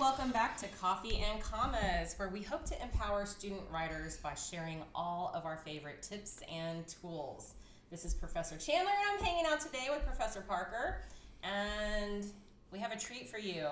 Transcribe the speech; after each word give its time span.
welcome 0.00 0.30
back 0.30 0.56
to 0.56 0.66
Coffee 0.80 1.22
and 1.30 1.42
Commas, 1.42 2.14
where 2.16 2.30
we 2.30 2.40
hope 2.40 2.64
to 2.64 2.82
empower 2.82 3.26
student 3.26 3.60
writers 3.70 4.16
by 4.16 4.32
sharing 4.32 4.82
all 4.94 5.30
of 5.34 5.44
our 5.44 5.58
favorite 5.58 6.00
tips 6.00 6.40
and 6.50 6.88
tools. 6.88 7.52
This 7.90 8.06
is 8.06 8.14
Professor 8.14 8.56
Chandler, 8.56 8.90
and 8.90 9.18
I'm 9.18 9.22
hanging 9.22 9.44
out 9.44 9.60
today 9.60 9.88
with 9.90 10.02
Professor 10.06 10.40
Parker, 10.40 11.02
and 11.42 12.24
we 12.72 12.78
have 12.78 12.92
a 12.92 12.98
treat 12.98 13.28
for 13.28 13.36
you. 13.36 13.68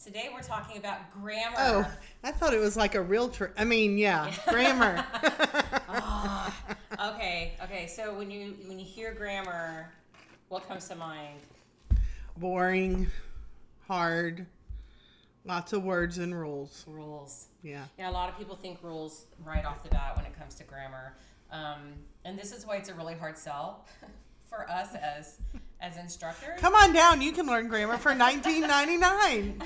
Today 0.00 0.28
we're 0.32 0.42
talking 0.42 0.76
about 0.76 1.10
grammar. 1.10 1.56
Oh, 1.58 1.92
I 2.22 2.30
thought 2.30 2.54
it 2.54 2.60
was 2.60 2.76
like 2.76 2.94
a 2.94 3.02
real 3.02 3.28
trick. 3.28 3.50
I 3.58 3.64
mean, 3.64 3.98
yeah, 3.98 4.32
grammar. 4.48 5.04
Ah, 5.88 6.54
okay, 7.14 7.54
okay. 7.64 7.88
So 7.88 8.16
when 8.16 8.30
you 8.30 8.54
when 8.68 8.78
you 8.78 8.86
hear 8.86 9.12
grammar, 9.12 9.90
what 10.50 10.68
comes 10.68 10.86
to 10.86 10.94
mind? 10.94 11.40
Boring, 12.36 13.08
hard, 13.88 14.46
lots 15.48 15.72
of 15.72 15.82
words 15.82 16.18
and 16.18 16.38
rules. 16.38 16.84
Rules. 16.86 17.46
Yeah. 17.62 17.84
Yeah, 17.98 18.10
a 18.10 18.12
lot 18.12 18.28
of 18.28 18.38
people 18.38 18.54
think 18.54 18.78
rules 18.82 19.26
right 19.44 19.64
off 19.64 19.82
the 19.82 19.88
bat 19.88 20.16
when 20.16 20.26
it 20.26 20.38
comes 20.38 20.54
to 20.56 20.64
grammar, 20.64 21.14
um, 21.50 21.94
and 22.24 22.38
this 22.38 22.52
is 22.52 22.66
why 22.66 22.76
it's 22.76 22.90
a 22.90 22.94
really 22.94 23.14
hard 23.14 23.36
sell 23.36 23.86
for 24.48 24.70
us 24.70 24.94
as 24.94 25.38
as 25.80 25.96
instructors. 25.96 26.60
Come 26.60 26.74
on 26.74 26.92
down. 26.92 27.22
You 27.22 27.32
can 27.32 27.46
learn 27.46 27.68
grammar 27.68 27.96
for 27.96 28.14
nineteen 28.14 28.62
ninety 28.62 28.96
nine 28.96 29.60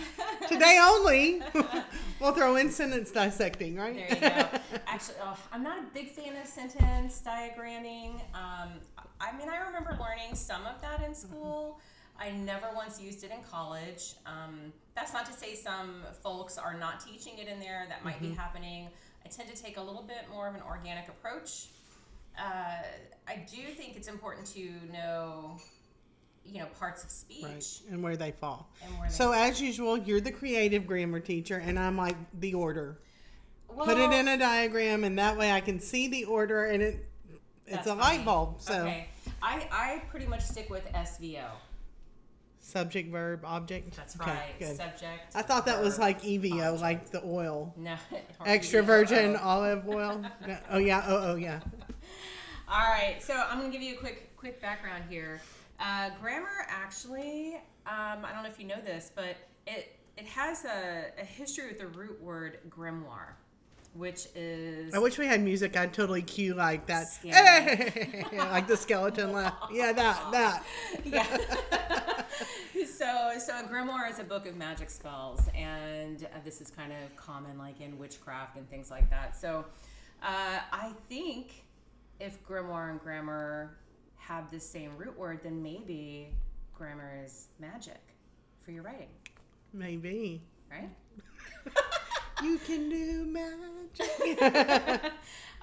today 0.49 0.79
only. 0.83 1.43
we'll 2.21 2.33
throw 2.33 2.57
in 2.57 2.71
sentence 2.71 3.11
dissecting, 3.11 3.77
right? 3.77 3.95
There 3.95 4.09
you 4.09 4.21
go. 4.21 4.59
Actually, 4.87 5.17
oh, 5.23 5.39
I'm 5.53 5.63
not 5.63 5.79
a 5.79 5.87
big 5.93 6.11
fan 6.11 6.37
of 6.37 6.47
sentence 6.47 7.23
diagramming. 7.27 8.15
Um, 8.35 8.71
I 9.21 9.37
mean, 9.37 9.49
I 9.49 9.67
remember 9.67 9.97
learning 10.01 10.35
some 10.35 10.67
of 10.67 10.81
that 10.83 11.03
in 11.03 11.15
school. 11.15 11.81
I 12.19 12.31
never 12.31 12.67
once 12.75 13.01
used 13.01 13.25
it 13.25 13.31
in 13.31 13.43
college. 13.51 14.15
Um, 14.27 14.73
that's 14.95 15.13
not 15.13 15.27
to 15.27 15.33
say 15.33 15.55
some 15.55 16.03
folks 16.23 16.59
are 16.59 16.75
not 16.79 17.01
teaching 17.05 17.39
it 17.39 17.49
in 17.49 17.59
there. 17.59 17.87
That 17.89 18.05
might 18.05 18.21
be 18.21 18.31
happening. 18.31 18.89
I 19.25 19.29
tend 19.29 19.49
to 19.55 19.61
take 19.61 19.77
a 19.77 19.81
little 19.81 20.03
bit 20.03 20.27
more 20.31 20.49
of 20.49 20.55
an 20.55 20.63
organic 20.67 21.09
approach. 21.09 21.69
Uh, 22.39 22.83
I 23.29 23.47
do 23.51 23.63
think 23.75 23.97
it's 23.97 24.09
important 24.09 24.47
to 24.49 24.71
know, 24.93 25.57
you 26.45 26.61
know, 26.61 26.67
parts 26.79 27.05
of 27.05 27.11
speech 27.11 27.43
Right, 27.45 27.81
and 27.91 28.03
where 28.03 28.17
they 28.17 28.33
fall. 28.33 28.71
where 28.99 29.09
they 29.09 29.15
So 29.15 29.33
as 29.33 29.61
usual, 29.61 29.97
you're 29.97 30.21
the 30.21 30.33
creative 30.33 30.87
grammar 30.87 31.21
teacher, 31.21 31.59
and 31.59 31.79
I'm 31.79 31.97
like 31.97 32.17
the 32.41 32.55
order. 32.55 32.99
Put 33.69 33.97
it 33.99 34.13
in 34.13 34.29
a 34.29 34.37
diagram, 34.37 35.03
and 35.05 35.19
that 35.19 35.37
way 35.39 35.51
I 35.51 35.61
can 35.61 35.81
see 35.81 36.07
the 36.09 36.25
order, 36.25 36.67
and 36.67 36.83
it 36.83 37.07
it's 37.67 37.87
a 37.87 37.95
light 37.95 38.23
bulb. 38.25 38.61
So 38.61 38.83
okay, 38.83 39.09
I 39.43 39.67
I 39.73 40.03
pretty 40.11 40.27
much 40.27 40.43
stick 40.43 40.69
with 40.69 40.85
SVO. 40.93 41.45
Subject, 42.73 43.11
verb, 43.11 43.43
object. 43.45 43.95
That's 43.97 44.17
Okay, 44.19 44.31
right. 44.31 44.59
good. 44.59 44.77
Subject. 44.77 45.35
I 45.35 45.43
thought 45.43 45.67
that 45.67 45.83
was 45.83 45.99
like 45.99 46.23
EVO, 46.23 46.55
object. 46.75 46.81
like 46.83 47.11
the 47.11 47.23
oil, 47.25 47.73
no 47.77 47.97
extra 48.47 48.83
virgin 48.83 49.37
olive 49.37 49.87
oil. 49.89 50.25
Yeah, 50.47 50.59
oh 50.71 50.79
yeah, 50.79 51.05
oh 51.07 51.33
oh 51.33 51.35
yeah. 51.37 51.61
All 52.69 52.79
right, 52.91 53.23
so 53.23 53.35
I'm 53.35 53.59
gonna 53.59 53.71
give 53.73 53.83
you 53.83 53.95
a 53.95 53.99
quick 53.99 54.35
quick 54.37 54.61
background 54.63 55.05
here. 55.09 55.41
Uh, 55.79 56.11
grammar 56.21 56.67
actually, 56.69 57.55
um, 57.87 58.25
I 58.25 58.31
don't 58.33 58.43
know 58.43 58.49
if 58.49 58.59
you 58.59 58.67
know 58.67 58.81
this, 58.85 59.11
but 59.15 59.37
it 59.67 59.97
it 60.17 60.27
has 60.27 60.65
a, 60.65 61.07
a 61.21 61.25
history 61.25 61.69
with 61.69 61.79
the 61.79 61.87
root 61.89 62.21
word 62.23 62.59
grimoire, 62.71 63.35
which 63.95 64.27
is 64.35 64.95
I 64.95 64.99
wish 64.99 65.19
we 65.19 65.27
had 65.27 65.43
music. 65.43 65.77
I'd 65.77 65.93
totally 65.93 66.23
cue 66.23 66.55
like 66.55 66.87
that, 66.87 67.09
Scary. 67.09 68.25
like 68.39 68.67
the 68.69 68.77
skeleton 68.77 69.33
laugh. 69.33 69.55
Yeah, 69.73 69.93
that 69.93 70.33
that. 70.33 70.65
yeah. 71.05 71.27
so, 72.87 73.33
so 73.39 73.59
a 73.59 73.63
grimoire 73.63 74.11
is 74.11 74.19
a 74.19 74.25
book 74.25 74.47
of 74.47 74.57
magic 74.57 74.91
spells, 74.91 75.41
and 75.55 76.25
uh, 76.25 76.39
this 76.45 76.61
is 76.61 76.71
kind 76.71 76.93
of 76.93 77.17
common, 77.17 77.59
like 77.59 77.81
in 77.81 77.99
witchcraft 77.99 78.57
and 78.57 78.69
things 78.71 78.91
like 78.91 79.09
that. 79.11 79.37
So, 79.37 79.65
uh, 80.23 80.59
I 80.73 80.93
think 81.09 81.65
if 82.21 82.43
grimoire 82.47 82.91
and 82.91 83.01
grammar 83.01 83.77
have 84.17 84.51
the 84.51 84.61
same 84.61 84.97
root 84.97 85.19
word, 85.19 85.41
then 85.43 85.63
maybe 85.63 86.29
grammar 86.77 87.23
is 87.25 87.49
magic 87.59 88.01
for 88.65 88.71
your 88.71 88.83
writing, 88.83 89.09
Maybe 89.73 90.43
right? 90.71 90.91
you 92.43 92.59
can 92.59 92.89
do 92.89 93.25
magic. 93.25 94.43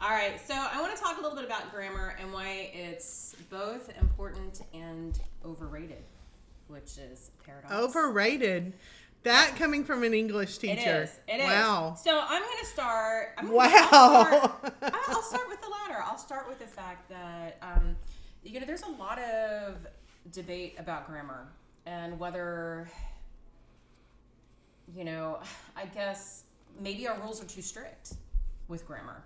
All 0.01 0.11
right, 0.11 0.40
so 0.46 0.53
I 0.53 0.79
want 0.79 0.96
to 0.96 1.01
talk 1.01 1.17
a 1.17 1.22
little 1.22 1.35
bit 1.35 1.46
about 1.46 1.73
grammar 1.73 2.16
and 2.22 2.31
why 2.31 2.72
it's 2.73 3.35
both 3.50 3.90
important 4.00 4.61
and 4.73 5.19
overrated, 5.44 6.03
which 6.69 6.97
is 6.97 7.31
paradox. 7.46 7.74
Overrated. 7.74 8.74
That 9.24 9.56
coming 9.57 9.84
from 9.84 10.03
an 10.03 10.13
English 10.13 10.59
teacher. 10.59 11.03
is. 11.03 11.19
It 11.28 11.41
is. 11.41 11.44
wow. 11.44 11.96
So 12.02 12.22
I'm 12.24 12.41
going 12.41 12.57
to 12.59 12.66
start. 12.66 13.30
I'm 13.38 13.46
gonna, 13.47 13.57
Wow. 13.57 13.69
I'll 13.91 14.69
start, 14.72 14.94
I'll 15.09 15.22
start 15.24 15.50
with 15.50 15.62
the 15.62 15.68
latter. 15.68 16.02
I'll 16.06 16.18
start 16.18 16.47
with 16.47 16.59
the 16.59 16.66
fact 16.68 17.09
that 17.09 17.58
um, 17.62 17.96
you 18.44 18.59
know 18.59 18.66
there's 18.66 18.84
a 18.84 18.91
lot 18.91 19.19
of 19.19 19.75
debate 20.31 20.75
about 20.78 21.08
grammar 21.08 21.47
and 21.85 22.18
whether 22.19 22.90
you 24.96 25.03
know 25.03 25.40
I 25.75 25.85
guess 25.88 26.44
maybe 26.79 27.08
our 27.08 27.19
rules 27.19 27.41
are 27.41 27.46
too 27.47 27.62
strict 27.62 28.13
with 28.69 28.85
grammar. 28.85 29.24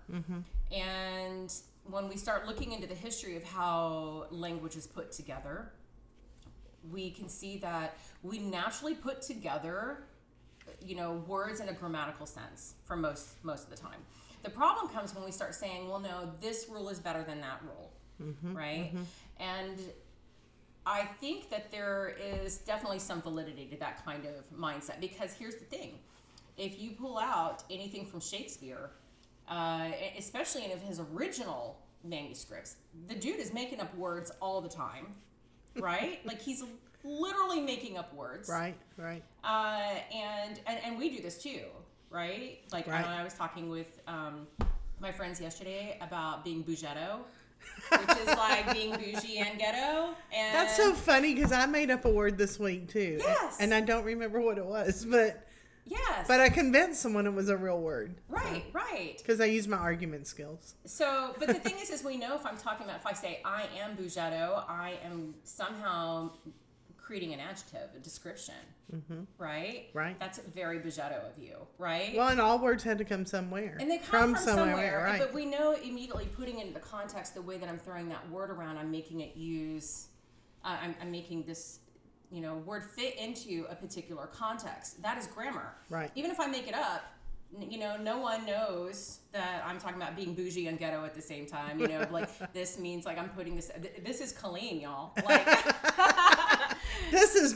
And 0.71 1.53
when 1.89 2.07
we 2.09 2.15
start 2.17 2.47
looking 2.47 2.71
into 2.71 2.87
the 2.87 2.95
history 2.95 3.35
of 3.35 3.43
how 3.43 4.25
language 4.31 4.75
is 4.75 4.87
put 4.87 5.11
together, 5.11 5.71
we 6.91 7.11
can 7.11 7.29
see 7.29 7.57
that 7.57 7.97
we 8.21 8.39
naturally 8.39 8.93
put 8.95 9.21
together 9.21 10.03
you 10.81 10.95
know 10.95 11.23
words 11.27 11.59
in 11.59 11.69
a 11.69 11.73
grammatical 11.73 12.25
sense 12.25 12.75
for 12.85 12.95
most 12.95 13.43
most 13.43 13.65
of 13.65 13.69
the 13.69 13.77
time. 13.77 13.99
The 14.43 14.49
problem 14.49 14.93
comes 14.93 15.15
when 15.15 15.23
we 15.23 15.31
start 15.31 15.55
saying 15.55 15.87
well 15.87 15.99
no 15.99 16.31
this 16.41 16.67
rule 16.69 16.89
is 16.89 16.99
better 16.99 17.23
than 17.23 17.41
that 17.41 17.61
rule 17.63 17.91
right? 18.43 18.91
and 19.39 19.79
i 20.85 21.03
think 21.19 21.49
that 21.49 21.71
there 21.71 22.15
is 22.21 22.57
definitely 22.59 22.99
some 22.99 23.21
validity 23.21 23.65
to 23.65 23.77
that 23.77 24.03
kind 24.05 24.25
of 24.25 24.49
mindset 24.57 24.99
because 24.99 25.33
here's 25.33 25.55
the 25.55 25.65
thing. 25.65 25.99
If 26.55 26.79
you 26.79 26.91
pull 26.91 27.17
out 27.17 27.63
anything 27.71 28.05
from 28.05 28.19
shakespeare 28.19 28.91
uh, 29.49 29.89
especially 30.17 30.65
in 30.71 30.79
his 30.79 30.99
original 31.13 31.79
manuscripts 32.03 32.75
the 33.07 33.15
dude 33.15 33.39
is 33.39 33.53
making 33.53 33.79
up 33.79 33.93
words 33.97 34.31
all 34.41 34.61
the 34.61 34.69
time 34.69 35.07
right 35.79 36.25
like 36.25 36.41
he's 36.41 36.63
literally 37.03 37.59
making 37.59 37.97
up 37.97 38.13
words 38.13 38.47
Right, 38.49 38.75
right. 38.97 39.23
uh, 39.43 39.81
and, 40.13 40.59
and 40.67 40.79
and 40.85 40.97
we 40.97 41.09
do 41.09 41.21
this 41.21 41.41
too, 41.41 41.61
right? 42.09 42.59
Like 42.71 42.87
I, 42.87 42.91
Right. 42.91 43.01
know 43.05 43.11
I 43.11 43.23
was 43.23 43.33
talking 43.33 43.69
with 43.69 43.99
um, 44.07 44.47
my 45.01 45.11
friends 45.11 45.41
yesterday 45.41 45.97
about 45.99 46.45
being 46.45 46.63
bougetto, 46.63 47.19
which 47.91 48.17
is 48.19 48.27
like 48.27 48.71
being 48.71 48.91
bougie 48.95 49.39
and 49.39 49.59
ghetto. 49.59 50.15
And 50.33 50.55
That's 50.55 50.77
so 50.77 50.93
funny 50.93 51.33
because 51.35 51.51
I 51.51 51.65
made 51.65 51.91
up 51.91 52.05
a 52.05 52.09
word 52.09 52.37
this 52.37 52.57
week 52.57 52.87
too. 52.89 53.17
Yes. 53.19 53.57
And 53.59 53.73
I 53.73 53.81
don't 53.81 54.05
remember 54.05 54.39
what 54.39 54.57
it 54.57 54.65
was, 54.65 55.03
but 55.05 55.45
yes, 55.85 56.27
but 56.27 56.39
I 56.39 56.49
convinced 56.49 57.01
someone 57.01 57.25
it 57.25 57.33
was 57.33 57.49
a 57.49 57.57
real 57.57 57.79
word 57.79 58.15
right, 58.29 58.63
right. 58.73 59.15
because 59.17 59.41
I 59.41 59.45
use 59.45 59.67
my 59.67 59.77
argument 59.77 60.27
skills. 60.27 60.75
So, 60.85 61.35
but 61.39 61.47
the 61.47 61.55
thing 61.55 61.75
is, 61.81 61.89
is 61.89 62.03
we 62.03 62.17
know 62.17 62.35
if 62.35 62.45
I'm 62.45 62.57
talking 62.57 62.85
about 62.85 62.99
if 62.99 63.05
I 63.05 63.13
say 63.13 63.41
I 63.45 63.65
am 63.79 63.95
bougetto, 63.95 64.63
I 64.67 64.97
am 65.03 65.35
somehow 65.43 66.31
creating 67.03 67.33
an 67.33 67.39
adjective, 67.39 67.89
a 67.95 67.99
description, 67.99 68.55
right? 69.37 69.87
Mm-hmm. 69.91 69.97
Right. 69.97 70.19
That's 70.19 70.39
very 70.39 70.79
bougetto 70.79 71.29
of 71.29 71.37
you, 71.37 71.57
right? 71.77 72.15
Well, 72.15 72.29
and 72.29 72.39
all 72.39 72.59
words 72.59 72.83
had 72.83 72.97
to 72.99 73.05
come 73.05 73.25
somewhere. 73.25 73.77
And 73.79 73.91
they 73.91 73.97
come 73.97 74.35
from, 74.35 74.43
somewhere, 74.43 75.03
right? 75.03 75.19
but 75.19 75.33
we 75.33 75.45
know 75.45 75.73
immediately 75.73 76.27
putting 76.37 76.59
into 76.59 76.79
context 76.79 77.35
the 77.35 77.41
way 77.41 77.57
that 77.57 77.67
I'm 77.67 77.77
throwing 77.77 78.07
that 78.09 78.27
word 78.29 78.49
around, 78.49 78.77
I'm 78.77 78.89
making 78.89 79.19
it 79.19 79.35
use, 79.35 80.07
uh, 80.63 80.77
I'm, 80.81 80.95
I'm 81.01 81.11
making 81.11 81.43
this, 81.43 81.79
you 82.33 82.41
know, 82.41 82.55
word 82.55 82.83
fit 82.83 83.15
into 83.19 83.65
a 83.69 83.75
particular 83.75 84.25
context. 84.25 85.01
That 85.03 85.19
is 85.19 85.27
grammar. 85.27 85.75
Right. 85.89 86.09
Even 86.15 86.31
if 86.31 86.39
I 86.39 86.47
make 86.47 86.67
it 86.67 86.73
up, 86.73 87.03
you 87.59 87.77
know, 87.77 87.95
no 87.95 88.17
one 88.17 88.43
knows 88.47 89.19
that 89.31 89.63
I'm 89.63 89.77
talking 89.77 90.01
about 90.01 90.15
being 90.15 90.33
bougie 90.33 90.65
and 90.65 90.79
ghetto 90.79 91.05
at 91.05 91.13
the 91.13 91.21
same 91.21 91.45
time. 91.45 91.79
You 91.79 91.87
know, 91.87 92.07
like 92.11 92.51
this 92.51 92.79
means 92.79 93.05
like 93.05 93.19
I'm 93.19 93.29
putting 93.29 93.55
this. 93.55 93.71
This 94.03 94.19
is 94.19 94.33
Colleen, 94.33 94.81
y'all. 94.81 95.11
Like 95.23 95.45
this 97.11 97.35
is 97.35 97.55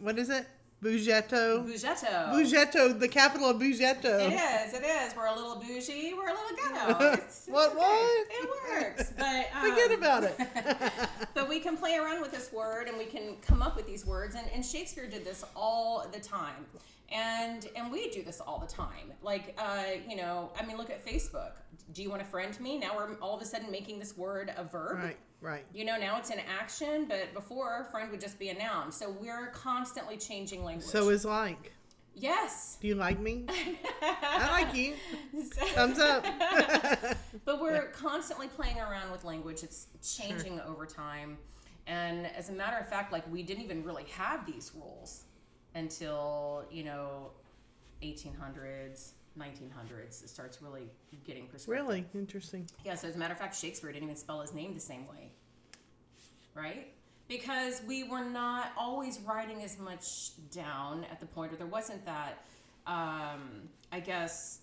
what 0.00 0.16
is 0.16 0.30
it? 0.30 0.46
Bougetto. 0.82 1.64
bougetto. 1.66 2.32
Bougetto, 2.32 2.98
the 2.98 3.08
capital 3.08 3.50
of 3.50 3.56
Bougetto. 3.58 4.20
It 4.20 4.32
is. 4.34 4.74
It 4.74 4.84
is. 4.84 5.16
We're 5.16 5.26
a 5.26 5.34
little 5.34 5.56
bougie. 5.56 6.12
We're 6.14 6.28
a 6.28 6.34
little 6.34 6.56
ghetto. 6.56 7.12
It's, 7.14 7.46
it's 7.46 7.48
What, 7.48 7.70
okay. 7.70 7.78
what? 7.78 8.26
It 8.30 8.50
works. 8.70 9.12
But 9.16 9.46
um, 9.54 9.70
Forget 9.70 9.92
about 9.92 10.24
it. 10.24 10.38
but 11.34 11.48
we 11.48 11.60
can 11.60 11.76
play 11.76 11.96
around 11.96 12.20
with 12.20 12.32
this 12.32 12.52
word 12.52 12.88
and 12.88 12.98
we 12.98 13.06
can 13.06 13.36
come 13.40 13.62
up 13.62 13.76
with 13.76 13.86
these 13.86 14.04
words 14.04 14.34
and, 14.34 14.46
and 14.54 14.64
shakespeare 14.64 15.08
did 15.08 15.24
this 15.24 15.44
all 15.56 16.06
the 16.12 16.20
time 16.20 16.66
and 17.12 17.68
and 17.76 17.90
we 17.92 18.10
do 18.10 18.22
this 18.22 18.40
all 18.40 18.58
the 18.58 18.66
time 18.66 19.12
like 19.22 19.54
uh, 19.58 19.84
you 20.08 20.16
know 20.16 20.50
i 20.58 20.64
mean 20.64 20.76
look 20.76 20.90
at 20.90 21.04
facebook 21.04 21.52
do 21.92 22.02
you 22.02 22.08
want 22.10 22.20
to 22.20 22.26
friend 22.26 22.58
me 22.60 22.78
now 22.78 22.94
we're 22.96 23.14
all 23.20 23.36
of 23.36 23.42
a 23.42 23.44
sudden 23.44 23.70
making 23.70 23.98
this 23.98 24.16
word 24.16 24.52
a 24.56 24.64
verb 24.64 24.98
right, 24.98 25.16
right. 25.44 25.64
you 25.74 25.84
know 25.84 25.96
now 25.96 26.18
it's 26.18 26.30
an 26.30 26.40
action 26.60 27.06
but 27.08 27.32
before 27.34 27.86
friend 27.90 28.10
would 28.10 28.20
just 28.20 28.38
be 28.38 28.48
a 28.48 28.58
noun 28.58 28.90
so 28.90 29.10
we're 29.20 29.48
constantly 29.48 30.16
changing 30.16 30.64
language 30.64 30.86
So 30.86 31.10
is 31.10 31.24
like. 31.24 31.72
Yes. 32.16 32.78
Do 32.80 32.86
you 32.86 32.94
like 32.94 33.18
me? 33.18 33.44
I 34.02 34.62
like 34.62 34.74
you. 34.74 34.94
Thumbs 35.74 35.98
up. 35.98 36.24
but 37.44 37.60
we're 37.60 37.88
constantly 37.88 38.46
playing 38.46 38.78
around 38.78 39.10
with 39.10 39.24
language. 39.24 39.64
It's 39.64 39.88
changing 40.16 40.60
over 40.60 40.86
time. 40.86 41.38
And 41.86 42.26
as 42.26 42.50
a 42.50 42.52
matter 42.52 42.76
of 42.76 42.88
fact, 42.88 43.12
like 43.12 43.30
we 43.32 43.42
didn't 43.42 43.64
even 43.64 43.82
really 43.82 44.04
have 44.04 44.46
these 44.46 44.72
rules 44.74 45.24
until, 45.74 46.64
you 46.70 46.84
know, 46.84 47.30
1800s, 48.02 49.12
1900s. 49.38 50.22
It 50.22 50.28
starts 50.28 50.62
really 50.62 50.88
getting 51.24 51.46
prescriptive. 51.46 51.86
really 51.86 52.04
interesting. 52.14 52.68
Yeah, 52.84 52.94
so 52.94 53.08
as 53.08 53.16
a 53.16 53.18
matter 53.18 53.32
of 53.32 53.38
fact, 53.38 53.56
Shakespeare 53.56 53.90
didn't 53.92 54.04
even 54.04 54.16
spell 54.16 54.40
his 54.40 54.54
name 54.54 54.74
the 54.74 54.80
same 54.80 55.06
way. 55.08 55.32
Right? 56.54 56.92
Because 57.26 57.82
we 57.86 58.04
were 58.04 58.24
not 58.24 58.72
always 58.76 59.18
writing 59.20 59.62
as 59.62 59.78
much 59.78 60.30
down 60.50 61.04
at 61.10 61.20
the 61.20 61.26
point, 61.26 61.52
or 61.52 61.56
there 61.56 61.66
wasn't 61.66 62.04
that, 62.04 62.44
um, 62.86 63.68
I 63.90 64.00
guess, 64.00 64.60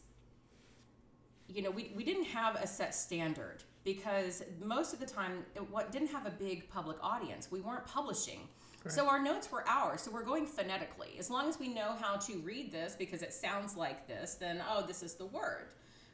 you 1.47 1.61
know, 1.61 1.71
we, 1.71 1.91
we 1.95 2.03
didn't 2.03 2.25
have 2.25 2.55
a 2.55 2.67
set 2.67 2.95
standard 2.95 3.63
because 3.83 4.43
most 4.63 4.93
of 4.93 4.99
the 4.99 5.05
time 5.05 5.43
it 5.55 5.69
what, 5.69 5.91
didn't 5.91 6.09
have 6.09 6.25
a 6.25 6.31
big 6.31 6.69
public 6.69 6.97
audience. 7.01 7.51
We 7.51 7.61
weren't 7.61 7.85
publishing. 7.85 8.47
So 8.89 9.07
our 9.07 9.21
notes 9.21 9.51
were 9.51 9.63
ours. 9.67 10.01
So 10.01 10.11
we're 10.11 10.23
going 10.23 10.45
phonetically. 10.47 11.15
As 11.19 11.29
long 11.29 11.47
as 11.47 11.59
we 11.59 11.67
know 11.67 11.93
how 12.01 12.15
to 12.17 12.37
read 12.39 12.71
this 12.71 12.95
because 12.97 13.21
it 13.21 13.31
sounds 13.33 13.77
like 13.77 14.07
this, 14.07 14.35
then 14.35 14.61
oh, 14.69 14.83
this 14.87 15.03
is 15.03 15.13
the 15.13 15.25
word. 15.27 15.67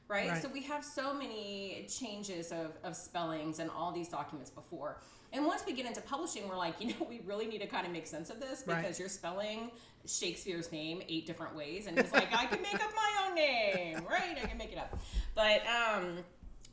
Right? 0.10 0.30
Right. 0.30 0.42
So 0.42 0.50
we 0.50 0.64
have 0.64 0.84
so 0.86 1.14
many 1.14 1.86
changes 1.90 2.52
of, 2.52 2.72
of 2.84 2.96
spellings 2.96 3.60
and 3.60 3.69
all 3.69 3.92
these 3.92 4.08
documents 4.10 4.50
before. 4.50 5.00
And 5.34 5.46
once 5.46 5.64
we 5.66 5.74
get 5.74 5.86
into 5.86 6.02
publishing, 6.02 6.48
we're 6.48 6.58
like, 6.58 6.75
you 6.81 6.88
know, 6.90 7.08
we 7.10 7.22
really 7.25 7.46
need 7.48 7.60
to 7.62 7.68
kind 7.68 7.86
of 7.86 7.92
make 7.94 8.08
sense 8.08 8.30
of 8.30 8.40
this 8.40 8.64
because 8.64 8.84
Right. 8.84 9.00
you're 9.00 9.10
spelling 9.10 9.72
Shakespeare's 10.06 10.72
name 10.72 11.02
eight 11.10 11.25
different 11.25 11.56
ways. 11.56 11.88
And 11.88 12.00
he's 12.00 12.12
like, 12.14 12.34
I 12.34 12.46
can 12.46 12.62
make 12.62 12.75
up 12.75 12.92
my 12.96 13.28
own 13.28 13.36
name, 13.36 14.06
right? 14.10 14.38
I 14.42 14.46
can 14.46 14.58
make 14.58 14.72
it 14.72 14.78
up. 14.78 14.98
But 15.36 15.62
um, 15.68 16.19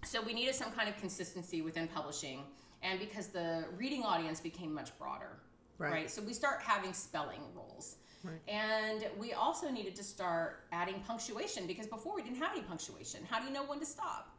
so 0.05 0.23
we 0.23 0.33
needed 0.35 0.55
some 0.55 0.71
kind 0.71 0.89
of 0.89 0.97
consistency 0.99 1.63
within 1.63 1.89
publishing. 1.89 2.43
And 2.83 3.01
because 3.01 3.29
the 3.29 3.65
reading 3.77 4.03
audience 4.05 4.41
became 4.41 4.73
much 4.73 4.97
broader, 4.99 5.39
Right. 5.79 5.93
right? 5.93 6.11
So 6.11 6.23
we 6.23 6.33
start 6.33 6.61
having 6.63 6.93
spelling 6.93 7.41
rules. 7.55 7.97
Right. 8.23 8.41
And 8.49 9.07
we 9.19 9.35
also 9.35 9.71
needed 9.71 9.95
to 9.97 10.05
start 10.05 10.65
adding 10.73 11.01
punctuation 11.07 11.67
because 11.67 11.87
before 11.87 12.15
we 12.15 12.23
didn't 12.23 12.39
have 12.39 12.53
any 12.53 12.63
punctuation. 12.63 13.21
How 13.29 13.39
do 13.39 13.47
you 13.47 13.53
know 13.53 13.65
when 13.65 13.81
to 13.81 13.87
stop? 13.87 14.34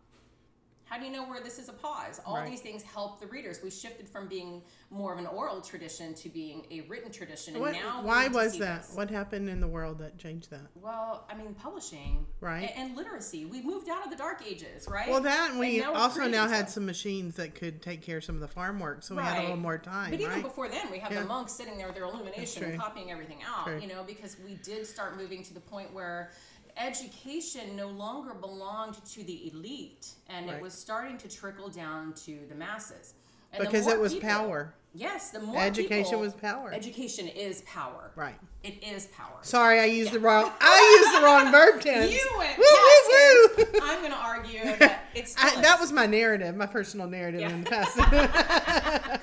How 0.88 1.00
do 1.00 1.06
you 1.06 1.12
know 1.12 1.24
where 1.28 1.42
this 1.42 1.58
is 1.58 1.68
a 1.68 1.74
pause? 1.74 2.22
All 2.28 2.36
Right. 2.38 2.50
these 2.50 2.62
things 2.62 2.84
help 2.84 3.20
the 3.20 3.26
readers. 3.26 3.60
We 3.64 3.72
shifted 3.72 4.08
from 4.08 4.28
being 4.28 4.62
more 4.92 5.12
of 5.12 5.18
an 5.20 5.26
oral 5.26 5.60
tradition 5.60 6.14
to 6.14 6.30
being 6.30 6.68
a 6.70 6.82
written 6.82 7.12
tradition. 7.12 7.56
And 7.56 7.62
What, 7.62 7.74
now 7.74 8.04
why 8.04 8.28
was 8.28 8.58
that? 8.60 8.84
this. 8.84 8.96
What 8.96 9.10
happened 9.10 9.50
in 9.50 9.60
the 9.60 9.68
world 9.68 9.98
that 10.00 10.20
changed 10.20 10.52
that? 10.52 10.68
Well, 10.76 11.26
I 11.28 11.34
mean, 11.36 11.56
publishing, 11.56 12.28
Right. 12.40 12.70
a- 12.70 12.78
and, 12.78 12.96
literacy. 12.96 13.46
We 13.46 13.64
moved 13.64 13.90
out 13.90 14.04
of 14.06 14.12
the 14.12 14.16
dark 14.16 14.44
ages, 14.46 14.88
right? 14.88 15.10
Well, 15.10 15.22
that 15.22 15.52
and 15.52 15.60
we 15.60 15.80
now 15.80 15.94
also 15.96 16.28
now 16.28 16.48
had 16.48 16.66
stuff. 16.66 16.76
some 16.76 16.86
machines 16.86 17.36
that 17.38 17.56
could 17.56 17.82
take 17.82 18.04
care 18.04 18.18
of 18.18 18.24
some 18.24 18.36
of 18.36 18.42
the 18.42 18.48
farm 18.48 18.80
work, 18.80 19.02
so 19.02 19.16
we 19.16 19.24
had 19.24 19.40
a 19.40 19.42
little 19.42 19.58
more 19.58 19.80
time, 19.80 20.12
But 20.12 20.20
even 20.22 20.34
right? 20.36 20.44
before 20.44 20.68
then, 20.70 20.92
we 20.92 21.00
had 21.00 21.12
Yeah. 21.12 21.22
the 21.22 21.28
monks 21.28 21.52
sitting 21.54 21.78
there 21.78 21.88
with 21.88 21.96
their 21.96 22.06
illumination 22.06 22.64
and 22.64 22.80
copying 22.80 23.12
everything 23.12 23.42
out, 23.44 23.66
True. 23.66 23.80
you 23.80 23.88
know, 23.88 24.04
because 24.04 24.38
we 24.46 24.54
did 24.58 24.86
start 24.86 25.18
moving 25.18 25.44
to 25.44 25.54
the 25.54 25.60
point 25.62 25.92
where 25.94 26.32
education 26.78 27.76
no 27.76 27.88
longer 27.88 28.34
belonged 28.34 29.04
to 29.06 29.24
the 29.24 29.48
elite 29.52 30.10
and 30.30 30.48
Right. 30.48 30.56
it 30.58 30.62
was 30.62 30.74
starting 30.74 31.18
to 31.20 31.28
trickle 31.30 31.70
down 31.70 32.14
to 32.26 32.40
the 32.50 32.56
masses. 32.56 33.14
And 33.54 33.64
because 33.64 33.86
more 33.86 33.96
it 33.96 34.00
was 34.00 34.14
people- 34.14 34.30
power. 34.30 34.74
Yes, 34.98 35.30
the 35.32 35.40
more 35.42 35.58
Education 35.62 36.04
people- 36.06 36.20
was 36.22 36.34
power. 36.34 36.72
Education 36.74 37.28
is 37.28 37.62
power. 37.64 38.12
Right. 38.16 38.40
It 38.64 38.82
is 38.82 39.08
power. 39.08 39.38
Sorry, 39.42 39.80
I 39.82 39.86
used 39.86 40.14
the 40.14 40.20
wrong. 40.22 40.52
I 40.62 41.02
used 41.02 41.22
the 41.22 41.26
wrong 41.26 41.52
verb 41.52 41.82
tense. 41.82 42.14
You 42.14 42.30
went 42.38 42.58
Woo, 42.58 42.64
woo, 42.66 43.66
woo. 43.74 43.80
I'm 43.84 44.00
going 44.00 44.12
to 44.14 44.18
argue 44.18 44.64
that 44.78 45.06
it's 45.14 45.36
I, 45.38 45.62
that 45.62 45.80
was 45.82 45.92
my 45.92 46.06
narrative, 46.06 46.56
my 46.56 46.66
personal 46.66 47.08
narrative 47.08 47.42
Yeah. 47.42 47.50
in 47.50 47.64
the 47.66 47.70
past. 47.70 49.22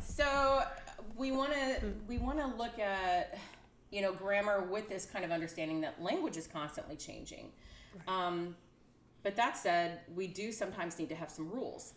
so 0.16 0.62
we 1.16 1.32
want 1.32 1.52
to 1.54 1.92
we 2.08 2.18
want 2.18 2.38
to 2.38 2.46
look 2.46 2.78
at 2.78 3.36
you 3.90 4.02
know 4.02 4.12
grammar 4.12 4.62
with 4.70 4.88
this 4.88 5.04
kind 5.06 5.24
of 5.24 5.30
understanding 5.30 5.80
that 5.80 6.00
language 6.02 6.36
is 6.36 6.46
constantly 6.46 6.96
changing 6.96 7.50
um, 8.08 8.54
but 9.22 9.34
that 9.36 9.56
said 9.56 10.00
we 10.14 10.26
do 10.26 10.52
sometimes 10.52 10.98
need 10.98 11.08
to 11.08 11.14
have 11.14 11.30
some 11.30 11.50
rules 11.50 11.94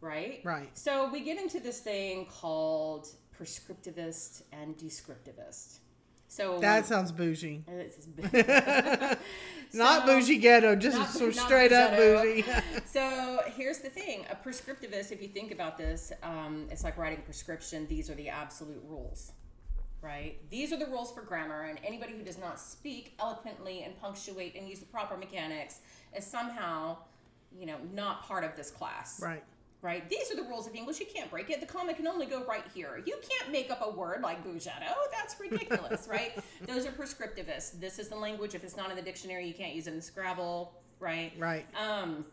right 0.00 0.40
Right. 0.44 0.70
so 0.76 1.10
we 1.10 1.20
get 1.20 1.38
into 1.38 1.60
this 1.60 1.80
thing 1.80 2.26
called 2.26 3.08
prescriptivist 3.38 4.42
and 4.52 4.76
descriptivist 4.76 5.78
so 6.28 6.58
that 6.60 6.86
sounds 6.86 7.12
bougie. 7.12 7.62
it's- 7.68 9.18
Not 9.74 10.06
bougie 10.06 10.38
ghetto, 10.38 10.74
just 10.76 10.96
not- 10.98 11.08
so 11.10 11.26
not 11.26 11.34
straight 11.34 11.72
up 11.72 11.94
bougie. 11.96 12.42
bougie. 12.42 12.54
so 12.86 13.40
here's 13.54 13.78
the 13.78 13.88
thing 13.90 14.24
a 14.30 14.34
prescriptivist 14.36 15.12
if 15.12 15.20
you 15.22 15.28
think 15.28 15.52
about 15.52 15.76
this 15.76 16.10
um, 16.22 16.66
it's 16.70 16.84
like 16.84 16.96
writing 16.96 17.18
a 17.18 17.22
prescription 17.22 17.86
these 17.86 18.08
are 18.10 18.14
the 18.14 18.28
absolute 18.30 18.82
rules 18.86 19.32
right? 20.02 20.38
These 20.50 20.72
are 20.72 20.76
the 20.76 20.86
rules 20.86 21.12
for 21.12 21.22
grammar 21.22 21.62
and 21.62 21.78
anybody 21.84 22.12
who 22.12 22.22
does 22.22 22.38
not 22.38 22.60
speak 22.60 23.14
eloquently 23.20 23.82
and 23.82 23.98
punctuate 24.00 24.56
and 24.56 24.68
use 24.68 24.80
the 24.80 24.86
proper 24.86 25.16
mechanics 25.16 25.80
is 26.16 26.26
somehow 26.26 26.96
you 27.56 27.66
know 27.66 27.76
not 27.94 28.24
part 28.24 28.44
of 28.44 28.56
this 28.56 28.70
class. 28.70 29.20
Right. 29.22 29.42
right? 29.80 30.08
These 30.10 30.32
are 30.32 30.36
the 30.36 30.42
rules 30.42 30.66
of 30.66 30.74
english. 30.74 31.00
You 31.00 31.06
can't 31.06 31.30
break 31.30 31.50
it. 31.50 31.60
The 31.60 31.66
comma 31.66 31.94
can 31.94 32.06
only 32.06 32.26
go 32.26 32.44
right 32.44 32.64
here. 32.74 33.02
You 33.06 33.16
can't 33.28 33.52
make 33.52 33.70
up 33.70 33.80
a 33.82 33.90
word 33.90 34.22
like 34.22 34.44
bougetto. 34.44 34.92
That's 35.12 35.38
ridiculous 35.40 36.08
right? 36.08 36.32
Those 36.66 36.86
are 36.86 36.90
prescriptivists. 36.90 37.78
This 37.78 37.98
is 37.98 38.08
the 38.08 38.16
language. 38.16 38.54
If 38.54 38.64
it's 38.64 38.76
not 38.76 38.90
in 38.90 38.96
the 38.96 39.02
dictionary 39.02 39.46
you 39.46 39.54
can't 39.54 39.74
use 39.74 39.86
it 39.86 39.94
in 39.94 40.00
scrabble 40.02 40.72
right? 41.02 41.32
Right. 41.38 41.66
um, 41.76 42.24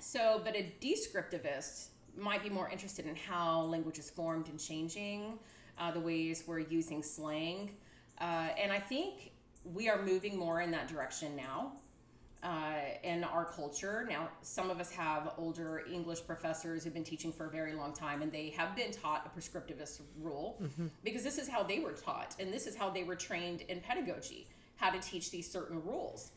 so, 0.00 0.40
but 0.44 0.54
a 0.54 0.72
descriptivist 0.80 1.88
might 2.16 2.42
be 2.42 2.50
more 2.50 2.68
interested 2.68 3.06
in 3.06 3.16
how 3.16 3.62
language 3.62 3.98
is 3.98 4.10
formed 4.10 4.48
and 4.48 4.58
changing, 4.58 5.38
uh, 5.78 5.90
the 5.90 6.00
ways 6.00 6.44
we're 6.46 6.58
using 6.58 7.02
slang. 7.02 7.70
Uh, 8.20 8.48
and 8.60 8.72
I 8.72 8.78
think 8.78 9.32
we 9.64 9.88
are 9.88 10.02
moving 10.02 10.36
more 10.36 10.60
in 10.60 10.70
that 10.72 10.88
direction 10.88 11.36
now 11.36 11.72
uh, 12.42 12.80
in 13.02 13.24
our 13.24 13.44
culture. 13.44 14.06
Now, 14.08 14.28
some 14.42 14.70
of 14.70 14.80
us 14.80 14.90
have 14.92 15.32
older 15.38 15.84
English 15.90 16.26
professors 16.26 16.84
who've 16.84 16.94
been 16.94 17.04
teaching 17.04 17.32
for 17.32 17.46
a 17.46 17.50
very 17.50 17.74
long 17.74 17.92
time, 17.92 18.22
and 18.22 18.30
they 18.30 18.50
have 18.50 18.76
been 18.76 18.92
taught 18.92 19.26
a 19.26 19.38
prescriptivist 19.38 20.00
rule 20.20 20.60
because 21.04 21.22
this 21.22 21.38
is 21.38 21.48
how 21.48 21.62
they 21.62 21.80
were 21.80 21.92
taught, 21.92 22.36
and 22.38 22.52
this 22.52 22.66
is 22.66 22.76
how 22.76 22.90
they 22.90 23.04
were 23.04 23.16
trained 23.16 23.62
in 23.62 23.80
pedagogy 23.80 24.46
how 24.76 24.90
to 24.90 25.00
teach 25.00 25.30
these 25.30 25.50
certain 25.50 25.82
rules. 25.84 26.30